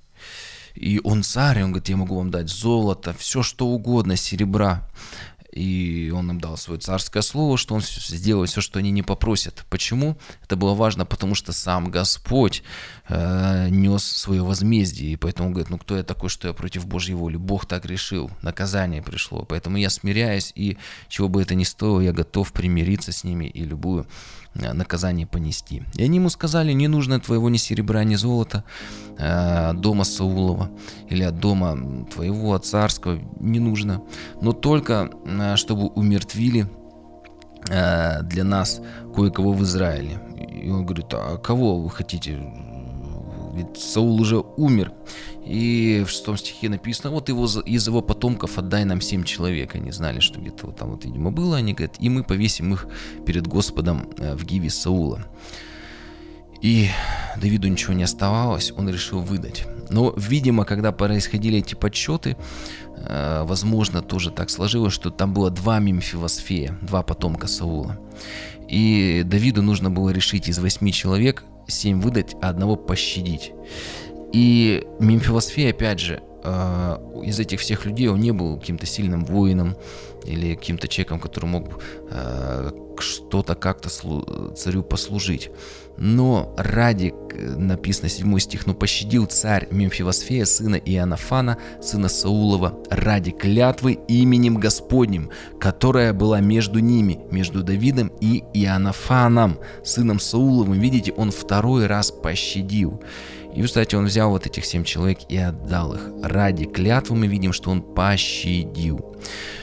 И 0.75 1.01
он 1.03 1.23
царь, 1.23 1.63
он 1.63 1.71
говорит, 1.71 1.89
я 1.89 1.97
могу 1.97 2.17
вам 2.17 2.31
дать 2.31 2.49
золото, 2.49 3.15
все 3.19 3.43
что 3.43 3.67
угодно, 3.67 4.17
серебра. 4.17 4.89
И 5.59 6.11
он 6.11 6.31
им 6.31 6.41
дал 6.41 6.57
свое 6.57 6.79
царское 6.79 7.21
слово, 7.21 7.59
что 7.59 7.75
он 7.75 7.83
сделает 7.83 8.51
все, 8.51 8.61
что 8.61 8.79
они 8.79 8.91
не 8.93 9.03
попросят. 9.03 9.65
Почему? 9.69 10.17
Это 10.45 10.57
было 10.57 10.75
важно, 10.75 11.05
потому 11.05 11.35
что 11.35 11.53
сам 11.53 11.91
Господь 11.91 12.63
э, 13.09 13.69
нес 13.71 14.05
свое 14.05 14.43
возмездие. 14.43 15.13
И 15.13 15.17
поэтому 15.17 15.51
говорит, 15.51 15.71
ну 15.71 15.79
кто 15.79 15.97
я 15.97 16.05
такой, 16.05 16.29
что 16.29 16.47
я 16.47 16.55
против 16.55 16.87
Божьей 16.87 17.15
воли? 17.15 17.37
Бог 17.37 17.67
так 17.67 17.87
решил, 17.87 18.31
наказание 18.43 19.03
пришло. 19.03 19.45
Поэтому 19.45 19.79
я 19.79 19.91
смиряюсь, 19.91 20.53
и 20.55 20.79
чего 21.09 21.29
бы 21.29 21.43
это 21.43 21.57
ни 21.57 21.65
стоило, 21.65 22.01
я 22.01 22.13
готов 22.13 22.53
примириться 22.53 23.11
с 23.11 23.25
ними 23.25 23.47
и 23.47 23.65
любую 23.65 24.07
наказание 24.59 25.27
понести. 25.27 25.83
И 25.95 26.03
они 26.03 26.19
ему 26.19 26.31
сказали, 26.31 26.73
не 26.73 26.89
нужно 26.89 27.21
твоего 27.21 27.49
ни 27.49 27.57
серебра, 27.57 28.05
ни 28.05 28.17
золота 28.17 28.65
э, 29.19 29.73
дома 29.75 30.05
Саулова 30.05 30.71
или 31.09 31.23
от 31.23 31.39
дома 31.39 32.07
твоего 32.13 32.59
царского, 32.59 33.19
не 33.41 33.61
нужно, 33.61 34.03
но 34.41 34.53
только 34.53 35.11
э, 35.25 35.57
чтобы 35.57 35.87
умертвили 35.89 36.67
для 37.69 38.45
нас 38.45 38.81
кое-кого 39.15 39.53
в 39.53 39.63
Израиле. 39.65 40.21
И 40.63 40.71
он 40.71 40.87
говорит, 40.87 41.13
а 41.13 41.37
кого 41.37 41.81
вы 41.83 41.91
хотите? 41.91 42.39
Ведь 43.53 43.77
Саул 43.77 44.21
уже 44.21 44.39
умер. 44.39 44.93
И 45.49 46.05
в 46.07 46.11
шестом 46.11 46.37
стихе 46.37 46.69
написано, 46.69 47.11
вот 47.11 47.31
его, 47.31 47.47
из 47.47 47.87
его 47.87 48.03
потомков 48.03 48.59
отдай 48.59 48.85
нам 48.85 49.01
семь 49.01 49.25
человек. 49.25 49.75
Они 49.75 49.91
знали, 49.91 50.21
что 50.21 50.41
где-то 50.41 50.67
вот 50.67 50.77
там 50.77 50.91
вот, 50.91 51.07
видимо, 51.07 51.31
было. 51.31 51.57
Они 51.57 51.73
говорят, 51.73 51.97
и 51.99 52.11
мы 52.11 52.23
повесим 52.23 52.75
их 52.75 52.87
перед 53.25 53.47
Господом 53.47 54.11
э, 54.19 54.35
в 54.37 54.45
гиве 54.45 54.69
Саула. 54.69 55.25
И 56.61 56.89
Давиду 57.41 57.69
ничего 57.69 57.95
не 57.95 58.03
оставалось, 58.03 58.73
он 58.77 58.91
решил 58.91 59.21
выдать. 59.21 59.65
Но, 59.91 60.13
видимо, 60.17 60.65
когда 60.65 60.93
происходили 60.93 61.59
эти 61.59 61.75
подсчеты, 61.75 62.37
э, 62.97 63.45
возможно, 63.47 64.03
тоже 64.03 64.31
так 64.31 64.51
сложилось, 64.51 64.93
что 64.93 65.11
там 65.11 65.33
было 65.33 65.51
два 65.51 65.79
Мемфивосфея, 65.79 66.77
два 66.83 67.03
потомка 67.03 67.47
Саула. 67.47 67.99
И 68.69 69.23
Давиду 69.25 69.63
нужно 69.63 69.91
было 69.91 70.11
решить 70.11 70.49
из 70.49 70.59
восьми 70.59 70.93
человек 70.93 71.45
семь 71.69 72.01
выдать, 72.01 72.37
а 72.43 72.49
одного 72.51 72.77
пощадить. 72.77 73.53
И 74.33 74.87
Мемфилосфей, 75.01 75.71
опять 75.71 76.01
же, 76.01 76.23
э, 76.45 76.97
из 77.25 77.39
этих 77.41 77.61
всех 77.61 77.87
людей 77.87 78.09
он 78.09 78.21
не 78.21 78.33
был 78.33 78.59
каким-то 78.59 78.87
сильным 78.87 79.25
воином 79.25 79.77
или 80.25 80.55
каким-то 80.55 80.89
человеком, 80.89 81.21
который 81.21 81.47
мог 81.47 81.83
э, 82.11 82.71
что-то 83.01 83.55
как-то 83.55 83.89
царю 84.55 84.83
послужить. 84.83 85.51
Но 85.97 86.55
ради, 86.57 87.13
написано 87.35 88.09
7 88.09 88.39
стих, 88.39 88.67
но 88.67 88.75
пощадил 88.75 89.27
царь 89.27 89.67
Мемфивосфея, 89.71 90.45
сына 90.45 90.77
Иоаннафана, 90.77 91.59
сына 91.83 92.09
Саулова, 92.09 92.79
ради 92.89 93.33
клятвы 93.33 93.99
именем 94.07 94.59
Господним, 94.59 95.31
которая 95.59 96.13
была 96.13 96.41
между 96.41 96.79
ними, 96.79 97.21
между 97.33 97.65
Давидом 97.65 98.13
и 98.21 98.45
Иоаннафаном, 98.55 99.59
сыном 99.85 100.21
Сауловым. 100.21 100.79
Видите, 100.79 101.13
он 101.13 101.33
второй 101.33 101.87
раз 101.87 102.13
пощадил. 102.13 103.03
И, 103.59 103.63
кстати, 103.65 103.97
он 103.97 104.05
взял 104.05 104.31
вот 104.31 104.47
этих 104.47 104.65
семь 104.65 104.85
человек 104.85 105.19
и 105.29 105.37
отдал 105.37 105.93
их. 105.95 106.13
Ради 106.23 106.65
клятвы 106.65 107.17
мы 107.17 107.27
видим, 107.27 107.53
что 107.53 107.73
он 107.73 107.83
пощадил. 107.83 109.17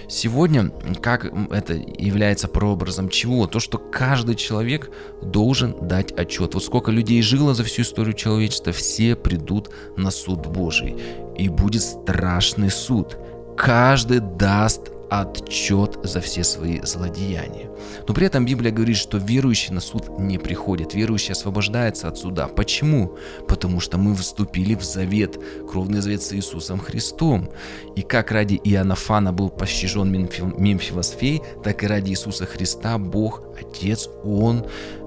Сегодня, 0.10 0.70
как 1.02 1.32
это 1.50 1.76
является 1.76 2.50
прообразом 2.50 3.08
чего? 3.08 3.48
То, 3.48 3.62
что 3.62 3.78
каждый 3.78 4.36
человек 4.36 4.92
должен 5.22 5.88
дать 5.88 6.12
отчет. 6.12 6.56
Вот 6.56 6.66
сколько 6.66 6.92
людей 6.92 7.22
жило 7.22 7.54
за 7.54 7.64
всю 7.64 7.84
историю 7.84 8.16
человечества, 8.16 8.74
все 8.74 9.16
придут 9.16 9.70
на 9.96 10.12
суд 10.12 10.46
Божий. 10.46 10.98
И 11.38 11.48
будет 11.48 11.82
страшный 11.82 12.72
суд. 12.72 13.18
Каждый 13.56 14.20
даст 14.20 14.92
отчет 15.22 16.00
за 16.04 16.22
все 16.22 16.44
свои 16.44 16.82
злодеяния. 16.82 17.70
Но 18.08 18.14
при 18.14 18.28
этом 18.28 18.46
Библия 18.46 18.72
говорит, 18.72 18.98
что 18.98 19.18
верующий 19.18 19.74
на 19.74 19.82
суд 19.82 20.20
не 20.20 20.38
приходит, 20.38 20.94
верующий 20.94 21.34
освобождается 21.34 22.08
от 22.08 22.18
суда. 22.18 22.48
Почему? 22.48 23.16
Потому 23.48 23.80
что 23.80 23.98
мы 23.98 24.16
вступили 24.16 24.76
в 24.76 24.84
завет, 24.84 25.40
кровный 25.70 26.02
завет 26.02 26.22
с 26.22 26.34
Иисусом 26.34 26.80
Христом. 26.80 27.50
И 27.96 28.02
как 28.02 28.32
ради 28.32 28.60
Иоаннафана 28.64 29.32
был 29.32 29.50
пощажен 29.50 30.12
Мемфивосфей, 30.12 31.42
так 31.64 31.84
и 31.84 31.88
ради 31.88 32.12
Иисуса 32.12 32.46
Христа 32.46 32.98
Бог, 32.98 33.42
Отец, 33.60 34.10
Он 34.24 34.66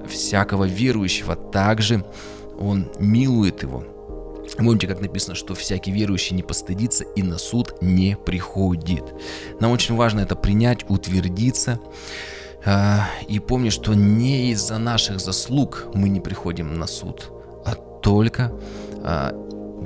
всякого 0.08 0.64
верующего 0.64 1.36
также 1.36 2.04
Он 2.58 2.90
милует 2.98 3.62
его. 3.62 3.97
Помните, 4.58 4.88
как 4.88 5.00
написано, 5.00 5.36
что 5.36 5.54
всякий 5.54 5.92
верующий 5.92 6.34
не 6.34 6.42
постыдится 6.42 7.04
и 7.04 7.22
на 7.22 7.38
суд 7.38 7.80
не 7.80 8.16
приходит. 8.16 9.04
Нам 9.60 9.70
очень 9.70 9.94
важно 9.94 10.20
это 10.20 10.34
принять, 10.34 10.84
утвердиться. 10.88 11.78
А, 12.64 13.08
и 13.28 13.38
помни, 13.38 13.70
что 13.70 13.94
не 13.94 14.50
из-за 14.50 14.78
наших 14.78 15.20
заслуг 15.20 15.86
мы 15.94 16.08
не 16.08 16.20
приходим 16.20 16.74
на 16.74 16.88
суд, 16.88 17.30
а 17.64 17.76
только 17.76 18.52
а, 19.04 19.32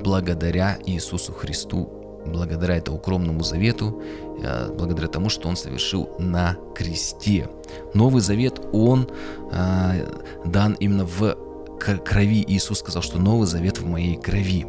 благодаря 0.03 0.79
Иисусу 0.87 1.35
Христу, 1.35 2.23
благодаря 2.25 2.77
этому 2.77 2.97
укромному 2.97 3.45
завету, 3.45 4.03
а, 4.43 4.73
благодаря 4.73 5.09
тому, 5.09 5.29
что 5.29 5.51
Он 5.51 5.57
совершил 5.57 6.09
на 6.19 6.57
кресте. 6.75 7.51
Новый 7.93 8.23
завет, 8.23 8.61
он 8.73 9.09
дан 10.45 10.75
именно 10.81 11.05
в 11.05 11.52
крови. 11.83 12.45
Иисус 12.47 12.79
сказал, 12.79 13.03
что 13.03 13.19
Новый 13.19 13.47
Завет 13.47 13.79
в 13.79 13.87
моей 13.87 14.17
крови. 14.17 14.67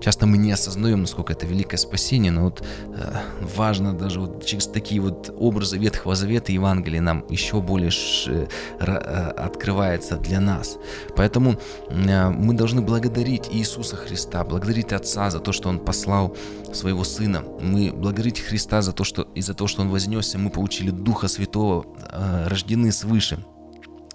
Часто 0.00 0.26
мы 0.26 0.38
не 0.38 0.52
осознаем, 0.52 1.02
насколько 1.02 1.32
это 1.32 1.46
великое 1.46 1.76
спасение, 1.76 2.32
но 2.32 2.42
вот 2.44 2.62
э, 2.62 3.16
важно 3.56 3.92
даже 3.92 4.20
вот 4.20 4.44
через 4.44 4.66
такие 4.66 5.00
вот 5.00 5.34
образы 5.38 5.78
Ветхого 5.78 6.14
Завета 6.14 6.52
Евангелия 6.52 7.00
нам 7.00 7.24
еще 7.28 7.60
более 7.60 7.90
ш, 7.90 8.46
э, 8.80 9.30
открывается 9.36 10.16
для 10.16 10.40
нас. 10.40 10.78
Поэтому 11.16 11.56
э, 11.88 12.30
мы 12.30 12.54
должны 12.54 12.82
благодарить 12.82 13.48
Иисуса 13.52 13.96
Христа, 13.96 14.44
благодарить 14.44 14.92
Отца 14.92 15.30
за 15.30 15.40
то, 15.40 15.52
что 15.52 15.68
Он 15.68 15.78
послал 15.78 16.36
своего 16.72 17.04
Сына. 17.04 17.44
Мы 17.60 17.92
благодарить 17.92 18.40
Христа 18.40 18.82
за 18.82 18.92
то, 18.92 19.04
что 19.04 19.22
из-за 19.34 19.54
того, 19.54 19.68
что 19.68 19.82
Он 19.82 19.90
вознесся, 19.90 20.38
мы 20.38 20.50
получили 20.50 20.90
Духа 20.90 21.28
Святого, 21.28 21.86
э, 22.10 22.48
рождены 22.48 22.92
свыше. 22.92 23.38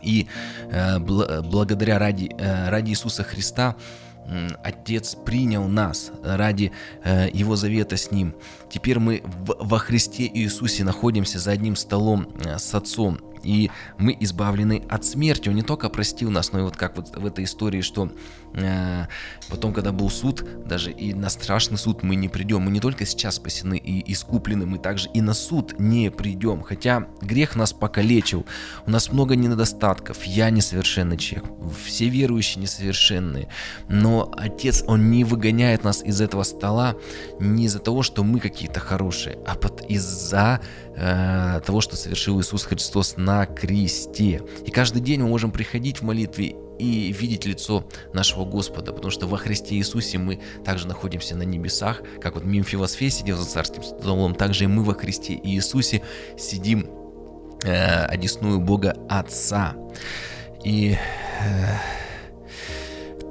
И 0.02 0.28
э, 0.70 1.00
благодаря 1.00 2.00
ради, 2.00 2.32
э, 2.38 2.70
ради 2.70 2.92
Иисуса 2.92 3.24
Христа 3.24 3.76
Отец 4.64 5.16
принял 5.16 5.68
нас 5.68 6.12
ради 6.24 6.72
э, 7.04 7.30
Его 7.32 7.56
завета 7.56 7.96
с 7.96 8.12
Ним. 8.12 8.34
Теперь 8.70 8.98
мы 8.98 9.22
в, 9.24 9.56
во 9.60 9.78
Христе 9.78 10.30
Иисусе 10.34 10.84
находимся 10.84 11.38
за 11.38 11.52
одним 11.52 11.76
столом 11.76 12.28
э, 12.44 12.58
с 12.58 12.74
Отцом 12.74 13.20
и 13.46 13.70
мы 13.98 14.16
избавлены 14.20 14.84
от 14.90 15.06
смерти. 15.06 15.50
Он 15.50 15.56
не 15.56 15.62
только 15.62 15.90
простил 15.90 16.32
нас, 16.32 16.52
но 16.52 16.60
и 16.60 16.64
вот 16.64 16.76
как 16.76 16.98
вот 16.98 17.16
в 17.16 17.26
этой 17.26 17.46
истории, 17.46 17.82
что 17.82 18.12
э, 18.54 19.06
потом, 19.50 19.74
когда 19.74 19.92
был 19.92 20.10
суд, 20.10 20.46
даже 20.66 20.92
и 20.92 21.14
на 21.14 21.30
страшный 21.30 21.78
суд 21.78 22.04
мы 22.04 22.16
не 22.16 22.28
придем. 22.28 22.64
Мы 22.64 22.72
не 22.72 22.80
только 22.80 23.06
сейчас 23.06 23.36
спасены 23.36 23.78
и 23.78 24.12
искуплены, 24.12 24.66
мы 24.66 24.80
также 24.80 25.10
и 25.10 25.22
на 25.22 25.34
суд 25.34 25.80
не 25.80 26.10
придем. 26.12 26.64
Хотя 26.64 27.08
грех 27.22 27.56
нас 27.56 27.74
покалечил, 27.74 28.46
у 28.86 28.92
нас 28.92 29.12
много 29.12 29.36
недостатков, 29.36 30.24
я 30.24 30.50
несовершенный 30.50 31.18
человек, 31.18 31.50
все 31.86 32.10
верующие 32.10 32.62
несовершенные. 32.62 33.48
Но 33.88 34.32
Отец, 34.38 34.84
Он 34.88 35.12
не 35.12 35.24
выгоняет 35.24 35.84
нас 35.84 36.04
из 36.04 36.22
этого 36.22 36.44
стола 36.44 36.96
не 37.40 37.66
из-за 37.66 37.80
того, 37.80 38.04
что 38.04 38.24
мы 38.24 38.40
какие-то 38.40 38.80
хорошие, 38.80 39.38
а 39.46 39.56
из-за 39.88 40.62
э, 40.96 41.62
того, 41.66 41.82
что 41.82 41.96
совершил 41.96 42.40
Иисус 42.40 42.64
Христос 42.64 43.16
на 43.18 43.46
кресте. 43.46 44.42
И 44.66 44.72
каждый 44.72 45.02
день 45.02 45.22
мы 45.22 45.28
можем 45.28 45.52
приходить 45.52 46.00
в 46.00 46.04
молитве 46.04 46.56
и 46.80 47.12
видеть 47.12 47.46
лицо 47.46 47.88
нашего 48.14 48.46
Господа, 48.46 48.92
потому 48.92 49.12
что 49.12 49.28
во 49.28 49.38
Христе 49.38 49.76
Иисусе 49.76 50.18
мы 50.18 50.42
также 50.64 50.88
находимся 50.88 51.36
на 51.36 51.44
небесах, 51.44 52.02
как 52.22 52.36
вот 52.36 52.44
Мимфилосфей 52.44 53.10
сидел 53.10 53.38
за 53.38 53.46
царским 53.46 53.84
столом, 53.84 54.36
также 54.36 54.66
и 54.66 54.68
мы 54.68 54.84
во 54.84 54.94
Христе 54.94 55.40
Иисусе 55.42 56.02
сидим 56.38 56.90
э, 57.64 58.06
одесную 58.06 58.60
Бога 58.60 58.96
Отца. 59.10 59.76
И 60.64 60.98
э, 61.42 62.05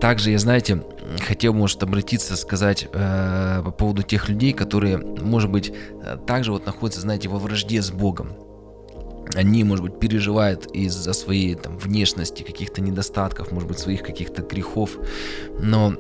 также, 0.05 0.33
я 0.33 0.39
знаете, 0.39 0.85
хотел, 1.27 1.55
может, 1.55 1.83
обратиться, 1.83 2.37
сказать 2.37 2.89
э, 2.93 3.63
по 3.65 3.71
поводу 3.71 4.03
тех 4.03 4.29
людей, 4.29 4.53
которые, 4.53 4.99
может 4.99 5.51
быть, 5.51 5.73
также 6.27 6.53
вот 6.53 6.67
находятся, 6.67 7.01
знаете, 7.01 7.31
во 7.31 7.39
вражде 7.39 7.81
с 7.81 7.91
Богом. 7.91 8.35
они, 9.35 9.65
может 9.65 9.83
быть, 9.83 9.99
переживают 9.99 10.67
из-за 10.67 11.15
своей 11.15 11.55
там, 11.55 11.79
внешности, 11.79 12.43
каких-то 12.43 12.83
недостатков, 12.83 13.51
может 13.51 13.67
быть, 13.67 13.79
своих 13.79 14.03
каких-то 14.03 14.43
грехов. 14.43 14.91
Но 15.59 15.95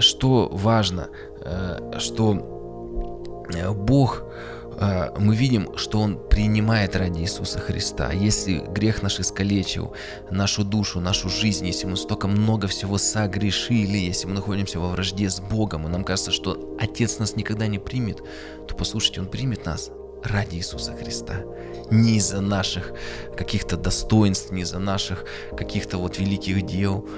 что 0.00 0.48
важно, 0.52 1.06
э, 1.44 1.92
что 2.00 3.44
э, 3.54 3.70
Бог 3.70 4.24
э, 4.24 4.57
мы 4.80 5.34
видим, 5.34 5.76
что 5.76 6.00
Он 6.00 6.18
принимает 6.28 6.94
ради 6.94 7.20
Иисуса 7.20 7.58
Христа. 7.58 8.12
Если 8.12 8.58
грех 8.58 9.02
наш 9.02 9.18
искалечил 9.18 9.92
нашу 10.30 10.64
душу, 10.64 11.00
нашу 11.00 11.28
жизнь, 11.28 11.66
если 11.66 11.86
мы 11.86 11.96
столько 11.96 12.28
много 12.28 12.68
всего 12.68 12.96
согрешили, 12.96 13.98
если 13.98 14.28
мы 14.28 14.34
находимся 14.34 14.78
во 14.78 14.90
вражде 14.90 15.28
с 15.28 15.40
Богом, 15.40 15.86
и 15.86 15.90
нам 15.90 16.04
кажется, 16.04 16.30
что 16.30 16.76
Отец 16.78 17.18
нас 17.18 17.34
никогда 17.34 17.66
не 17.66 17.78
примет, 17.78 18.22
то 18.68 18.74
послушайте, 18.76 19.20
Он 19.20 19.26
примет 19.26 19.66
нас 19.66 19.90
ради 20.22 20.56
Иисуса 20.56 20.94
Христа. 20.94 21.42
Не 21.90 22.16
из-за 22.18 22.40
наших 22.40 22.92
каких-то 23.36 23.76
достоинств, 23.76 24.52
не 24.52 24.62
из-за 24.62 24.78
наших 24.78 25.24
каких-то 25.56 25.98
вот 25.98 26.18
великих 26.18 26.64
дел. 26.66 27.08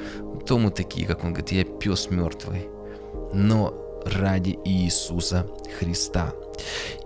То 0.46 0.58
мы 0.58 0.70
такие, 0.70 1.06
как 1.06 1.24
он 1.24 1.32
говорит, 1.32 1.52
я 1.52 1.64
пес 1.64 2.08
мертвый. 2.10 2.68
Но 3.34 3.74
ради 4.06 4.58
Иисуса 4.64 5.46
Христа. 5.78 6.32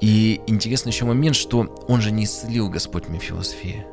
И 0.01 0.41
интересный 0.47 0.91
еще 0.91 1.05
момент, 1.05 1.37
что 1.37 1.75
он 1.89 2.01
же 2.01 2.11
не 2.11 2.25
исцелил 2.25 2.69
Господь 2.69 3.09
Мефилосфея. 3.09 3.87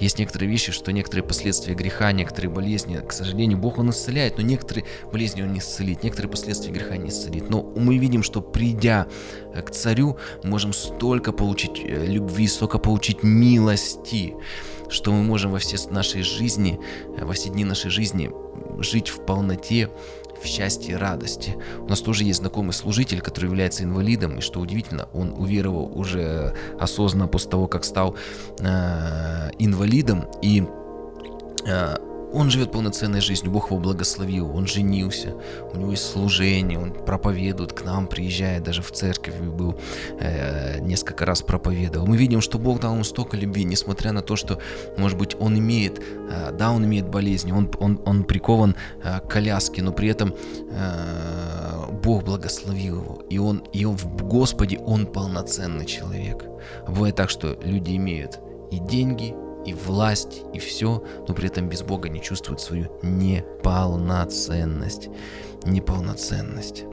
Есть 0.00 0.18
некоторые 0.18 0.50
вещи, 0.50 0.72
что 0.72 0.92
некоторые 0.92 1.22
последствия 1.24 1.74
греха, 1.74 2.10
некоторые 2.12 2.50
болезни, 2.50 2.98
к 3.06 3.12
сожалению, 3.12 3.58
Бог 3.58 3.78
Он 3.78 3.90
исцеляет, 3.90 4.38
но 4.38 4.42
некоторые 4.42 4.86
болезни 5.12 5.42
Он 5.42 5.52
не 5.52 5.58
исцелит, 5.58 6.02
некоторые 6.02 6.30
последствия 6.30 6.72
греха 6.72 6.96
не 6.96 7.10
исцелит. 7.10 7.50
Но 7.50 7.62
мы 7.62 7.98
видим, 7.98 8.22
что 8.22 8.40
придя 8.40 9.06
э, 9.52 9.60
к 9.60 9.70
царю, 9.70 10.16
можем 10.42 10.72
столько 10.72 11.32
получить 11.32 11.82
э, 11.84 12.06
любви, 12.06 12.48
столько 12.48 12.78
получить 12.78 13.22
милости, 13.22 14.34
что 14.88 15.12
мы 15.12 15.22
можем 15.22 15.52
во 15.52 15.58
все 15.58 15.76
нашей 15.90 16.22
жизни, 16.22 16.80
э, 17.18 17.24
во 17.26 17.34
все 17.34 17.50
дни 17.50 17.64
нашей 17.64 17.90
жизни 17.90 18.30
жить 18.78 19.08
в 19.08 19.26
полноте, 19.26 19.90
в 20.42 20.46
счастье 20.46 20.94
и 20.94 20.96
радости. 20.96 21.56
У 21.78 21.88
нас 21.88 22.00
тоже 22.00 22.24
есть 22.24 22.40
знакомый 22.40 22.72
служитель, 22.72 23.20
который 23.20 23.46
является 23.46 23.84
инвалидом, 23.84 24.38
и 24.38 24.40
что 24.40 24.60
удивительно, 24.60 25.08
он 25.12 25.32
уверовал 25.32 25.90
уже 25.98 26.54
осознанно 26.78 27.28
после 27.28 27.50
того, 27.50 27.66
как 27.66 27.84
стал 27.84 28.16
э, 28.58 29.50
инвалидом, 29.58 30.26
и 30.42 30.64
э, 31.66 31.96
он 32.32 32.50
живет 32.50 32.72
полноценной 32.72 33.20
жизнью, 33.20 33.52
Бог 33.52 33.70
его 33.70 33.80
благословил, 33.80 34.54
он 34.54 34.66
женился, 34.66 35.34
у 35.72 35.76
него 35.76 35.90
есть 35.92 36.10
служение, 36.10 36.78
он 36.78 36.92
проповедует 36.92 37.72
к 37.72 37.84
нам, 37.84 38.06
приезжает 38.06 38.62
даже 38.62 38.82
в 38.82 38.92
церковь, 38.92 39.34
был 39.38 39.78
э, 40.20 40.80
несколько 40.80 41.26
раз 41.26 41.42
проповедовал. 41.42 42.06
Мы 42.06 42.16
видим, 42.16 42.40
что 42.40 42.58
Бог 42.58 42.80
дал 42.80 42.94
ему 42.94 43.04
столько 43.04 43.36
любви, 43.36 43.64
несмотря 43.64 44.12
на 44.12 44.22
то, 44.22 44.36
что, 44.36 44.58
может 44.96 45.18
быть, 45.18 45.36
он 45.38 45.58
имеет, 45.58 45.98
э, 45.98 46.52
да, 46.52 46.70
он 46.70 46.84
имеет 46.84 47.08
болезни, 47.08 47.52
он, 47.52 47.70
он, 47.78 48.00
он 48.04 48.24
прикован 48.24 48.76
э, 49.02 49.20
к 49.20 49.28
коляске, 49.28 49.82
но 49.82 49.92
при 49.92 50.08
этом 50.08 50.34
э, 50.70 51.90
Бог 52.02 52.24
благословил 52.24 53.02
его, 53.02 53.22
и 53.28 53.38
он, 53.38 53.58
и 53.72 53.84
он 53.84 53.96
в 53.96 54.22
Господе, 54.24 54.78
он 54.78 55.06
полноценный 55.06 55.86
человек. 55.86 56.44
бывает 56.86 57.16
так, 57.16 57.30
что 57.30 57.58
люди 57.62 57.96
имеют 57.96 58.38
и 58.70 58.78
деньги, 58.78 59.34
и 59.66 59.74
власть, 59.74 60.42
и 60.52 60.58
все, 60.58 61.04
но 61.28 61.34
при 61.34 61.48
этом 61.48 61.68
без 61.68 61.82
Бога 61.82 62.08
не 62.08 62.22
чувствуют 62.22 62.60
свою 62.60 62.90
неполноценность. 63.02 65.08
Неполноценность. 65.64 66.84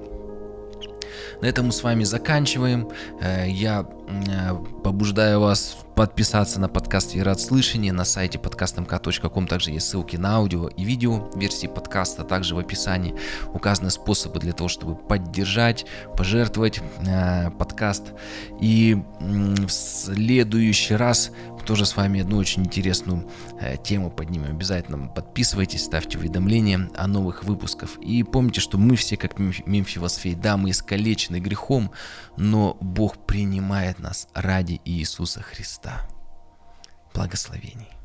На 1.41 1.45
этом 1.45 1.67
мы 1.67 1.71
с 1.71 1.83
вами 1.83 2.03
заканчиваем. 2.03 2.89
Э, 3.21 3.47
я 3.47 3.87
э, 4.07 4.55
побуждаю 4.83 5.39
вас 5.39 5.77
подписаться 5.95 6.59
на 6.59 6.67
подкаст 6.67 7.13
«Вера 7.13 7.31
от 7.31 7.39
слышания». 7.39 7.93
На 7.93 8.05
сайте 8.05 8.39
подкастмк.ком 8.39 9.47
также 9.47 9.71
есть 9.71 9.87
ссылки 9.87 10.15
на 10.15 10.37
аудио 10.37 10.67
и 10.67 10.83
видео 10.83 11.29
версии 11.35 11.67
подкаста. 11.67 12.23
Также 12.23 12.55
в 12.55 12.59
описании 12.59 13.15
указаны 13.53 13.91
способы 13.91 14.39
для 14.39 14.53
того, 14.53 14.67
чтобы 14.67 14.95
поддержать, 14.95 15.85
пожертвовать 16.15 16.81
э, 17.05 17.51
подкаст. 17.51 18.13
И 18.59 18.97
в 19.19 19.69
следующий 19.69 20.95
раз 20.95 21.31
тоже 21.67 21.85
с 21.85 21.97
вами 21.97 22.21
одну 22.21 22.37
очень 22.37 22.63
интересную 22.63 23.29
э, 23.59 23.75
тему 23.77 24.09
поднимем. 24.09 24.51
Обязательно 24.51 25.09
подписывайтесь, 25.09 25.83
ставьте 25.83 26.17
уведомления 26.17 26.89
о 26.95 27.07
новых 27.07 27.43
выпусках. 27.43 27.97
И 27.97 28.23
помните, 28.23 28.61
что 28.61 28.77
мы 28.77 28.95
все 28.95 29.17
как 29.17 29.37
Мемфивосфей, 29.37 30.33
да, 30.33 30.55
мы 30.55 30.71
искалечены 30.71 31.39
грехом, 31.39 31.91
но 32.37 32.77
Бог 32.79 33.17
принимает 33.25 33.99
нас 33.99 34.29
ради 34.33 34.79
Иисуса 34.85 35.41
Христа. 35.41 36.07
Благословений. 37.13 37.96